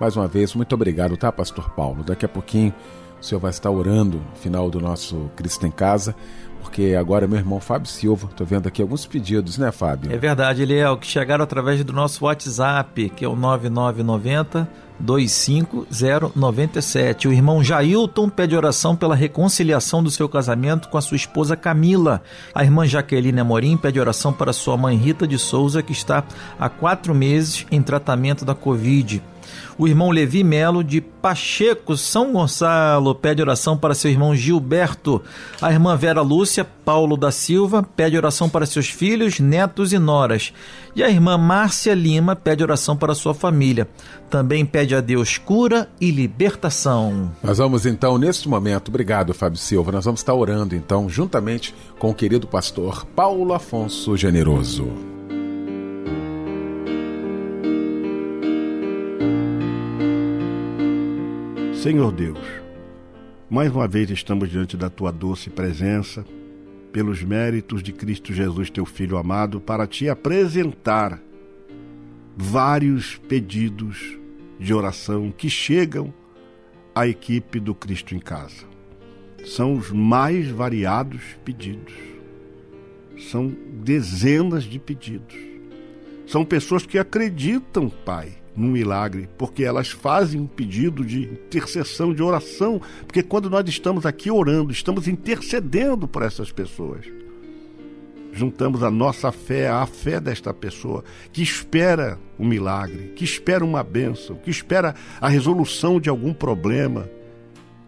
Mais 0.00 0.16
uma 0.16 0.26
vez, 0.26 0.54
muito 0.54 0.74
obrigado, 0.74 1.16
tá, 1.16 1.30
pastor 1.30 1.70
Paulo? 1.70 2.02
Daqui 2.02 2.24
a 2.24 2.28
pouquinho 2.28 2.72
o 3.20 3.24
senhor 3.24 3.40
vai 3.40 3.50
estar 3.50 3.70
orando 3.70 4.16
no 4.16 4.36
final 4.36 4.70
do 4.70 4.80
nosso 4.80 5.30
Cristo 5.36 5.66
em 5.66 5.70
Casa, 5.70 6.14
porque 6.62 6.94
agora 6.98 7.26
meu 7.26 7.38
irmão 7.38 7.60
Fábio 7.60 7.88
Silva, 7.88 8.28
estou 8.30 8.46
vendo 8.46 8.66
aqui 8.66 8.82
alguns 8.82 9.06
pedidos, 9.06 9.58
né, 9.58 9.72
Fábio? 9.72 10.12
É 10.12 10.16
verdade, 10.16 10.62
ele 10.62 10.78
é 10.78 10.96
que 10.96 11.06
chegaram 11.06 11.44
através 11.44 11.82
do 11.84 11.92
nosso 11.92 12.24
WhatsApp, 12.24 13.10
que 13.10 13.24
é 13.24 13.28
o 13.28 13.36
9990 13.36 14.68
25097. 14.98 17.28
O 17.28 17.32
irmão 17.32 17.62
Jailton 17.62 18.28
pede 18.28 18.56
oração 18.56 18.96
pela 18.96 19.14
reconciliação 19.14 20.02
do 20.02 20.10
seu 20.10 20.28
casamento 20.28 20.88
com 20.88 20.98
a 20.98 21.00
sua 21.00 21.16
esposa 21.16 21.56
Camila. 21.56 22.20
A 22.54 22.64
irmã 22.64 22.86
Jaqueline 22.86 23.40
Amorim 23.40 23.76
pede 23.76 24.00
oração 24.00 24.32
para 24.32 24.52
sua 24.52 24.76
mãe 24.76 24.96
Rita 24.96 25.24
de 25.26 25.38
Souza, 25.38 25.82
que 25.82 25.92
está 25.92 26.24
há 26.58 26.68
quatro 26.68 27.14
meses 27.14 27.66
em 27.70 27.80
tratamento 27.80 28.44
da 28.44 28.54
Covid. 28.54 29.22
O 29.78 29.86
irmão 29.86 30.10
Levi 30.10 30.42
Melo, 30.42 30.82
de 30.82 31.00
Pacheco, 31.00 31.96
São 31.96 32.32
Gonçalo, 32.32 33.14
pede 33.14 33.40
oração 33.40 33.78
para 33.78 33.94
seu 33.94 34.10
irmão 34.10 34.34
Gilberto. 34.34 35.22
A 35.62 35.70
irmã 35.70 35.96
Vera 35.96 36.20
Lúcia 36.20 36.64
Paulo 36.64 37.16
da 37.16 37.30
Silva 37.30 37.86
pede 37.94 38.16
oração 38.16 38.48
para 38.48 38.66
seus 38.66 38.88
filhos, 38.88 39.38
netos 39.38 39.92
e 39.92 39.98
noras. 39.98 40.52
E 40.96 41.02
a 41.02 41.08
irmã 41.08 41.38
Márcia 41.38 41.94
Lima 41.94 42.34
pede 42.34 42.60
oração 42.60 42.96
para 42.96 43.14
sua 43.14 43.32
família. 43.32 43.86
Também 44.28 44.66
pede 44.66 44.96
a 44.96 45.00
Deus 45.00 45.38
cura 45.38 45.88
e 46.00 46.10
libertação. 46.10 47.30
Nós 47.40 47.58
vamos 47.58 47.86
então, 47.86 48.18
neste 48.18 48.48
momento, 48.48 48.88
obrigado, 48.88 49.32
Fábio 49.32 49.58
Silva, 49.58 49.92
nós 49.92 50.04
vamos 50.04 50.20
estar 50.20 50.34
orando 50.34 50.74
então, 50.74 51.08
juntamente 51.08 51.72
com 52.00 52.10
o 52.10 52.14
querido 52.14 52.48
pastor 52.48 53.04
Paulo 53.14 53.54
Afonso 53.54 54.16
Generoso. 54.16 55.17
Senhor 61.82 62.10
Deus, 62.10 62.40
mais 63.48 63.70
uma 63.70 63.86
vez 63.86 64.10
estamos 64.10 64.50
diante 64.50 64.76
da 64.76 64.90
tua 64.90 65.12
doce 65.12 65.48
presença, 65.48 66.24
pelos 66.90 67.22
méritos 67.22 67.84
de 67.84 67.92
Cristo 67.92 68.32
Jesus, 68.32 68.68
teu 68.68 68.84
Filho 68.84 69.16
amado, 69.16 69.60
para 69.60 69.86
te 69.86 70.08
apresentar 70.08 71.22
vários 72.36 73.16
pedidos 73.28 74.18
de 74.58 74.74
oração 74.74 75.30
que 75.30 75.48
chegam 75.48 76.12
à 76.92 77.06
equipe 77.06 77.60
do 77.60 77.76
Cristo 77.76 78.12
em 78.12 78.18
Casa. 78.18 78.66
São 79.44 79.76
os 79.76 79.92
mais 79.92 80.48
variados 80.48 81.22
pedidos. 81.44 81.94
São 83.30 83.54
dezenas 83.84 84.64
de 84.64 84.80
pedidos. 84.80 85.36
São 86.26 86.44
pessoas 86.44 86.84
que 86.84 86.98
acreditam, 86.98 87.88
Pai, 87.88 88.32
num 88.58 88.68
milagre, 88.68 89.28
porque 89.38 89.62
elas 89.62 89.90
fazem 89.90 90.40
um 90.40 90.46
pedido 90.46 91.04
de 91.04 91.22
intercessão, 91.22 92.12
de 92.12 92.22
oração, 92.22 92.80
porque 93.06 93.22
quando 93.22 93.48
nós 93.48 93.66
estamos 93.68 94.04
aqui 94.04 94.30
orando, 94.30 94.72
estamos 94.72 95.06
intercedendo 95.06 96.08
por 96.08 96.22
essas 96.22 96.50
pessoas. 96.50 97.06
Juntamos 98.32 98.82
a 98.82 98.90
nossa 98.90 99.32
fé 99.32 99.68
à 99.68 99.86
fé 99.86 100.20
desta 100.20 100.52
pessoa 100.52 101.02
que 101.32 101.42
espera 101.42 102.18
um 102.38 102.46
milagre, 102.46 103.12
que 103.16 103.24
espera 103.24 103.64
uma 103.64 103.82
bênção, 103.82 104.36
que 104.36 104.50
espera 104.50 104.94
a 105.20 105.28
resolução 105.28 106.00
de 106.00 106.10
algum 106.10 106.32
problema, 106.34 107.08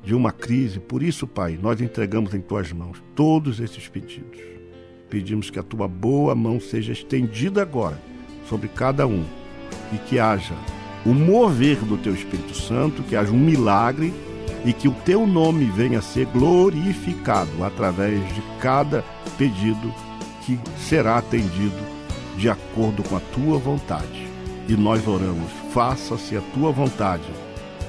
de 0.02 0.14
uma 0.14 0.32
crise. 0.32 0.80
Por 0.80 1.02
isso, 1.02 1.26
Pai, 1.26 1.58
nós 1.60 1.80
entregamos 1.80 2.32
em 2.32 2.40
tuas 2.40 2.72
mãos 2.72 3.02
todos 3.14 3.60
esses 3.60 3.86
pedidos. 3.88 4.40
Pedimos 5.08 5.50
que 5.50 5.58
a 5.58 5.62
tua 5.62 5.86
boa 5.86 6.34
mão 6.34 6.60
seja 6.60 6.92
estendida 6.92 7.62
agora 7.62 8.00
sobre 8.48 8.68
cada 8.68 9.06
um 9.06 9.39
e 9.92 9.98
que 9.98 10.18
haja 10.18 10.54
o 11.04 11.14
mover 11.14 11.76
do 11.78 11.96
teu 11.96 12.14
Espírito 12.14 12.54
Santo, 12.54 13.02
que 13.02 13.16
haja 13.16 13.32
um 13.32 13.38
milagre 13.38 14.12
e 14.64 14.72
que 14.72 14.88
o 14.88 14.92
teu 15.04 15.26
nome 15.26 15.64
venha 15.64 15.98
a 15.98 16.02
ser 16.02 16.26
glorificado 16.26 17.64
através 17.64 18.20
de 18.34 18.42
cada 18.60 19.02
pedido 19.38 19.92
que 20.44 20.58
será 20.78 21.18
atendido 21.18 21.78
de 22.36 22.48
acordo 22.48 23.02
com 23.02 23.16
a 23.16 23.20
tua 23.20 23.58
vontade. 23.58 24.28
E 24.68 24.76
nós 24.76 25.06
oramos, 25.06 25.50
faça-se 25.72 26.36
a 26.36 26.40
tua 26.54 26.70
vontade, 26.70 27.28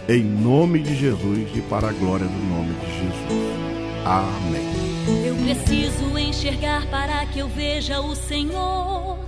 em 0.07 0.23
nome 0.23 0.79
de 0.79 0.95
Jesus 0.95 1.49
e 1.53 1.61
para 1.61 1.89
a 1.89 1.93
glória 1.93 2.25
do 2.25 2.49
nome 2.49 2.73
de 2.73 2.87
Jesus. 2.87 3.61
Amém. 4.05 4.81
Eu 5.25 5.35
preciso 5.35 6.17
enxergar 6.17 6.85
para 6.87 7.25
que 7.27 7.39
eu 7.39 7.47
veja 7.47 7.99
o 7.99 8.15
Senhor 8.15 9.19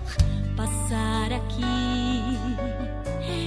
passar 0.56 1.32
aqui. 1.34 1.64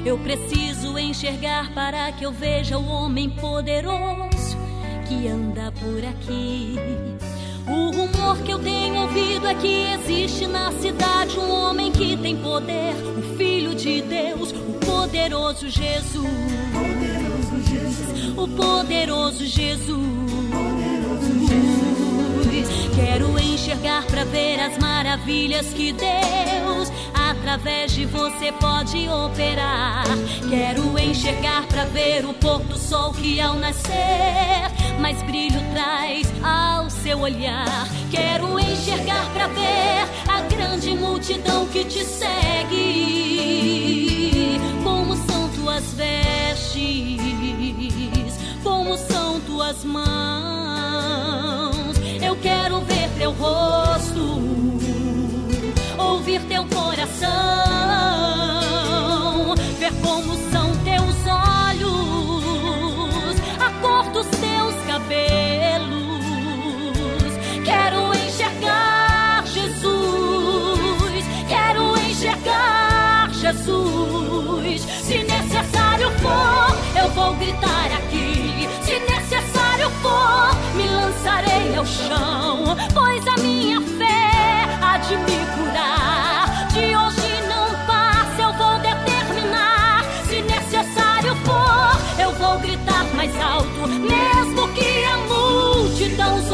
Eu 0.05 0.19
preciso 0.19 0.99
enxergar 0.99 1.73
para 1.75 2.13
que 2.13 2.25
eu 2.25 2.33
veja 2.33 2.79
o 2.79 2.87
homem 2.87 3.31
poderoso 3.31 4.57
que 5.09 5.29
anda 5.29 5.73
por 5.73 6.05
aqui. 6.05 6.77
O 7.67 7.91
rumor 7.91 8.39
que 8.45 8.53
eu 8.53 8.59
tenho 8.61 9.03
ouvido 9.03 9.47
é 9.49 9.55
que 9.55 9.87
existe 9.95 10.47
na 10.47 10.71
cidade 10.73 11.37
um 11.39 11.51
homem 11.51 11.91
que 11.91 12.17
tem 12.17 12.37
poder, 12.37 12.95
o 13.19 13.37
Filho 13.37 13.75
de 13.75 14.03
Deus, 14.03 14.53
o 14.53 14.87
poderoso 14.87 15.69
Jesus. 15.69 16.27
O 18.37 18.47
poderoso 18.49 19.45
Jesus. 19.45 20.17
Quero 22.95 23.39
enxergar 23.39 24.05
para 24.07 24.25
ver 24.25 24.61
as 24.61 24.79
maravilhas 24.79 25.67
que 25.69 25.93
Deus 25.93 26.91
através 27.15 27.93
de 27.93 28.05
você 28.05 28.53
pode 28.53 29.09
operar. 29.09 30.05
Quero 30.49 30.99
enxergar 30.99 31.67
para 31.67 31.85
ver 31.85 32.25
o 32.25 32.35
pôr 32.35 32.61
do 32.61 32.79
sol 32.79 33.13
que 33.13 33.41
ao 33.41 33.55
nascer 33.55 34.77
mais 35.01 35.23
brilho 35.23 35.61
traz 35.73 36.27
ao 36.43 36.91
seu 36.91 37.21
olhar. 37.21 37.87
Quero 38.11 38.59
enxergar 38.59 39.31
para 39.33 39.47
ver 39.49 40.09
a 40.29 40.41
grande 40.43 40.91
multidão 40.95 41.67
que 41.67 41.85
te 41.85 42.05
segue. 42.05 42.77
Como 44.83 45.15
são 45.17 45.49
tuas 45.51 45.93
vestes, 45.95 47.21
como 48.63 48.97
são 48.97 49.41
tuas 49.41 49.85
mãos. 49.85 50.76
Teu 53.27 53.33
rosto, 53.33 54.39
ouvir 55.99 56.41
teu 56.43 56.65
coração, 56.67 57.27
ver 59.81 59.93
como 60.01 60.37
são 60.53 60.71
teus 60.85 61.17
olhos, 61.27 63.35
a 63.59 63.69
cor 63.81 64.05
dos 64.13 64.29
teus 64.29 64.77
cabelos. 64.87 66.23
Quero 67.65 68.15
enxergar 68.15 69.45
Jesus, 69.45 71.25
quero 71.49 71.99
enxergar 72.09 73.29
Jesus. 73.33 74.83
Se 75.03 75.25
necessário 75.25 76.13
for, 76.21 76.77
eu 76.97 77.11
vou 77.11 77.35
gritar 77.35 77.87
aqui. 77.87 78.69
Se 78.83 79.01
necessário 79.01 79.91
for, 80.01 80.55
me 80.77 80.87
lançarei 80.87 81.75
ao 81.77 81.85
chão, 81.85 82.46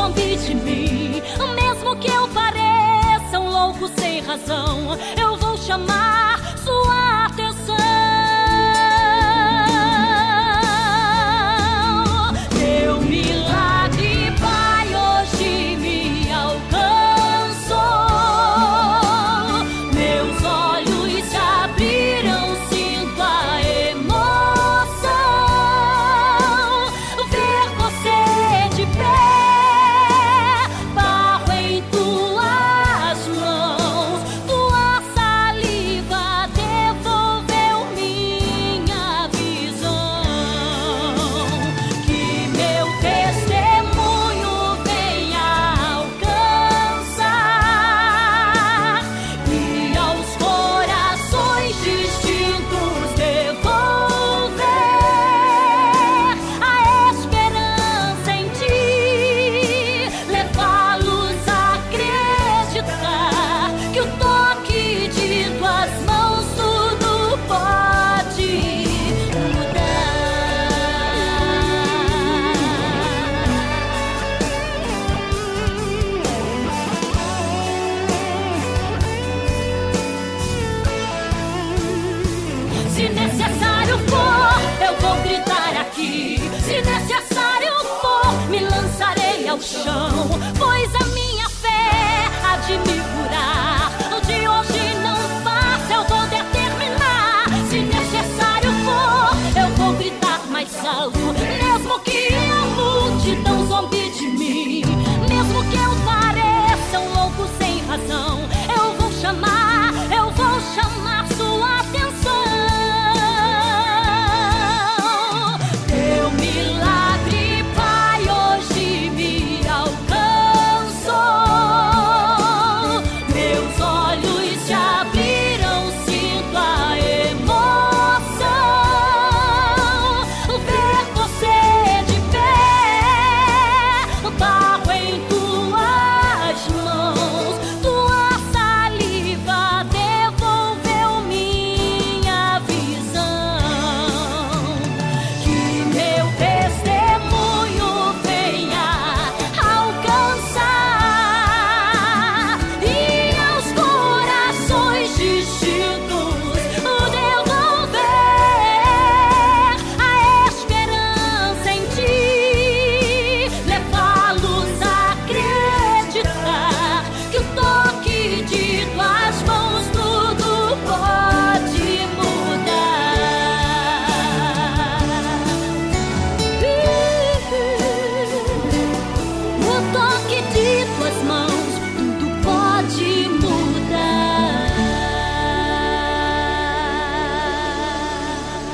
multidão 0.03 0.09
zombe 0.09 0.37
de 0.37 0.55
mim, 0.55 1.23
mesmo 1.55 1.97
que 1.97 2.11
eu 2.11 2.27
pareça 2.29 3.39
um 3.39 3.51
louco 3.51 3.89
sem 3.99 4.21
razão, 4.21 4.99
eu 5.21 5.37
vou 5.37 5.57
chamar 5.57 6.22
aqui. 86.03 86.37
Se 86.65 86.83
necessário 86.83 87.73
for, 88.01 88.51
me 88.51 88.61
lançarei 88.61 89.49
ao 89.49 89.61
chão. 89.61 90.29
Pois 90.59 90.95
a 90.97 91.02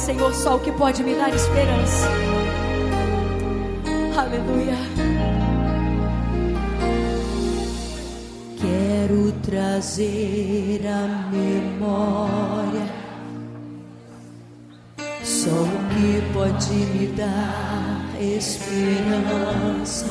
Senhor, 0.00 0.32
só 0.34 0.56
o 0.56 0.60
que 0.60 0.72
pode 0.72 1.04
me 1.04 1.14
dar 1.14 1.28
esperança. 1.28 2.08
Aleluia. 4.16 4.74
Quero 8.58 9.32
trazer 9.42 10.80
à 10.86 11.28
memória 11.30 12.86
só 15.22 15.50
o 15.50 15.68
que 15.90 16.22
pode 16.32 16.72
me 16.72 17.06
dar 17.08 18.02
esperança. 18.18 20.06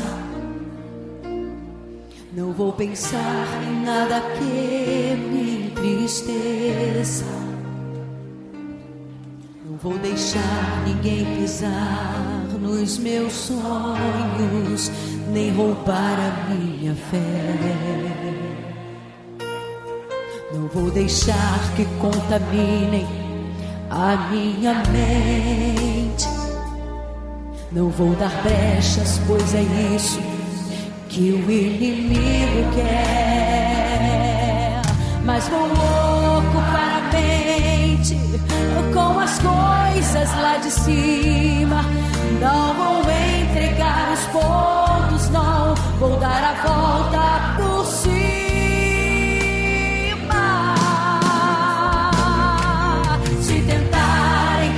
Não 2.31 2.53
vou 2.53 2.73
pensar 2.73 3.47
em 3.63 3.83
nada 3.83 4.21
que 4.37 5.15
me 5.15 5.67
entristeça. 5.67 7.38
Vou 9.81 9.97
deixar 9.99 10.83
ninguém 10.85 11.23
pisar 11.37 12.45
nos 12.59 12.97
meus 12.97 13.31
sonhos, 13.31 14.91
nem 15.29 15.53
roubar 15.53 16.17
a 16.19 16.31
minha 16.53 16.93
fé. 16.93 17.87
Não 20.53 20.67
vou 20.67 20.91
deixar 20.91 21.73
que 21.77 21.85
contaminem 21.97 23.07
a 23.89 24.17
minha 24.29 24.83
mente. 24.91 26.27
Não 27.71 27.89
vou 27.89 28.13
dar 28.15 28.35
brechas, 28.43 29.21
pois 29.25 29.55
é 29.55 29.61
isso 29.95 30.19
que 31.07 31.31
o 31.31 31.49
inimigo 31.49 32.69
quer. 32.75 33.21
Mas 35.23 35.47
vou 35.47 36.18
com 38.93 39.19
as 39.19 39.39
coisas 39.39 40.29
lá 40.41 40.57
de 40.57 40.71
cima. 40.71 41.83
Não 42.39 42.73
vou 42.73 43.01
entregar 43.11 44.13
os 44.13 44.25
pontos, 44.27 45.29
não 45.29 45.75
vou 45.99 46.17
dar 46.19 46.43
a 46.43 46.53
volta 46.67 47.55
por 47.57 47.85
cima. 47.85 48.09
Se 53.41 53.61
tentarem 53.61 54.71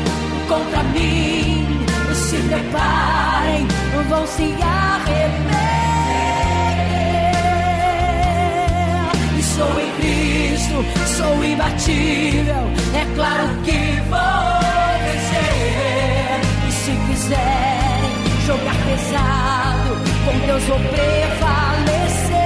contra 0.48 0.84
mim, 0.84 1.86
se 2.14 2.38
preparem, 2.38 3.68
vão 4.10 4.26
se 4.28 4.56
sou 11.22 11.44
imbatível, 11.44 12.64
é 12.96 13.06
claro 13.16 13.48
que 13.64 14.02
vou 14.10 14.60
vencer. 15.06 16.42
E 16.68 16.70
se 16.72 16.92
quiserem 17.08 18.14
jogar 18.48 18.78
pesado, 18.88 19.92
com 20.26 20.36
Deus 20.48 20.64
vou 20.64 20.80
prevalecer. 20.80 22.40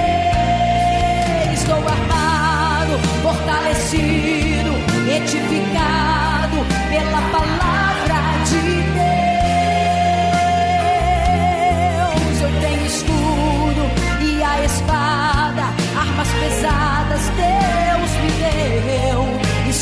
Estou 1.54 1.82
armado, 1.88 2.94
fortalecido, 3.22 4.72
edificado 5.16 6.56
pela 6.90 7.20
palavra 7.34 8.18
de 8.50 8.66
Deus. 12.12 12.36
Eu 12.42 12.52
tenho 12.60 12.84
escudo 12.86 13.82
e 14.22 14.42
a 14.42 14.64
espada, 14.64 15.64
armas 15.98 16.28
pesadas. 16.28 17.24
Deus 17.36 17.85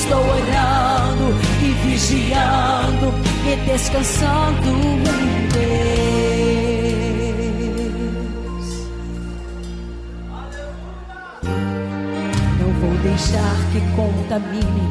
estou 0.05 0.21
orando 0.21 1.35
e 1.63 1.73
vigiando 1.87 3.15
e 3.47 3.57
descansando 3.67 4.69
em 4.69 5.49
Deus. 5.49 5.87
Não 12.61 12.71
vou 12.81 12.95
deixar 13.03 13.57
que 13.73 13.81
contamine 13.97 14.87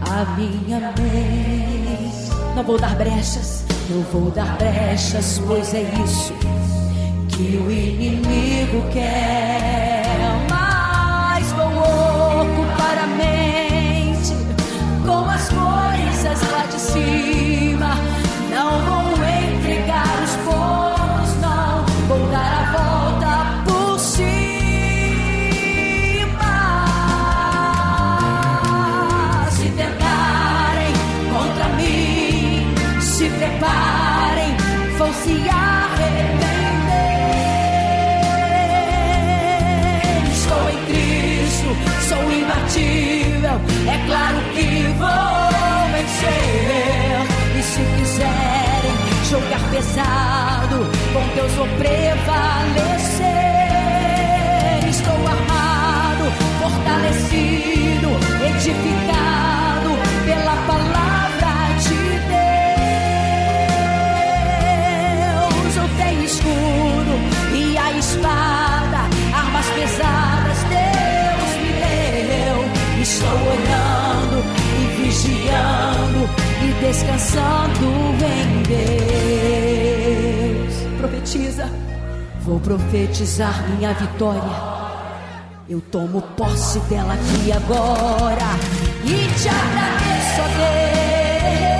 a 0.00 0.24
minha 0.36 0.80
mente. 0.98 2.30
Não 2.56 2.64
vou 2.64 2.78
dar 2.78 2.96
brechas, 2.96 3.64
não 3.88 4.02
vou 4.12 4.30
dar 4.32 4.56
brechas, 4.58 5.40
pois 5.46 5.72
é 5.72 5.82
isso 6.04 6.34
que 7.28 7.56
o 7.56 7.70
inimigo 7.70 8.82
quer. 8.92 10.02
Mas 10.48 11.52
vou 11.52 11.68
ocupar 12.42 12.98
a 12.98 13.06
mente 13.06 13.39
Não 16.92 18.80
vou 18.80 19.12
entregar 19.24 20.22
os 20.24 20.34
pontos, 20.44 21.36
não 21.40 21.84
vou 22.08 22.26
dar 22.30 22.52
a 22.52 22.72
volta 22.72 23.32
por 23.64 23.98
cima. 24.00 24.30
Se 29.50 29.68
tentarem 29.70 30.94
contra 31.32 31.68
mim, 31.76 32.66
se 33.00 33.28
preparem, 33.30 34.56
vão 34.98 35.12
se 35.12 35.48
arrepender. 35.48 36.40
Estou 40.32 40.70
em 40.70 40.78
Cristo, 40.86 41.68
sou 42.08 42.32
imbatível, 42.32 43.09
pesado, 49.80 50.78
com 51.12 51.26
Deus 51.34 51.52
vou 51.52 51.66
prevalecer. 51.78 53.24
Estou 54.86 55.26
armado, 55.26 56.30
fortalecido, 56.60 58.10
edificado 58.46 59.90
pela 60.26 60.56
palavra 60.66 61.52
de 61.78 62.02
Deus. 65.64 65.72
Eu 65.76 65.88
tenho 65.96 66.24
escudo 66.24 67.14
e 67.54 67.78
a 67.78 67.92
espada, 67.92 69.08
armas 69.32 69.66
pesadas 69.70 70.58
Deus 70.68 71.50
me 71.62 71.72
deu. 71.80 72.58
Estou 73.00 73.38
olhando 73.48 74.44
e 74.78 74.82
vigiando 75.00 76.49
descansando 76.80 77.86
em 78.24 78.62
Deus. 79.82 80.74
Profetiza, 80.98 81.68
vou 82.42 82.60
profetizar 82.60 83.68
minha 83.70 83.92
vitória. 83.94 84.70
Eu 85.68 85.80
tomo 85.80 86.22
posse 86.36 86.80
dela 86.80 87.14
aqui 87.14 87.52
agora 87.52 88.58
e 89.04 89.28
te 89.38 89.48
agradeço, 89.48 90.42
Deus. 90.56 91.79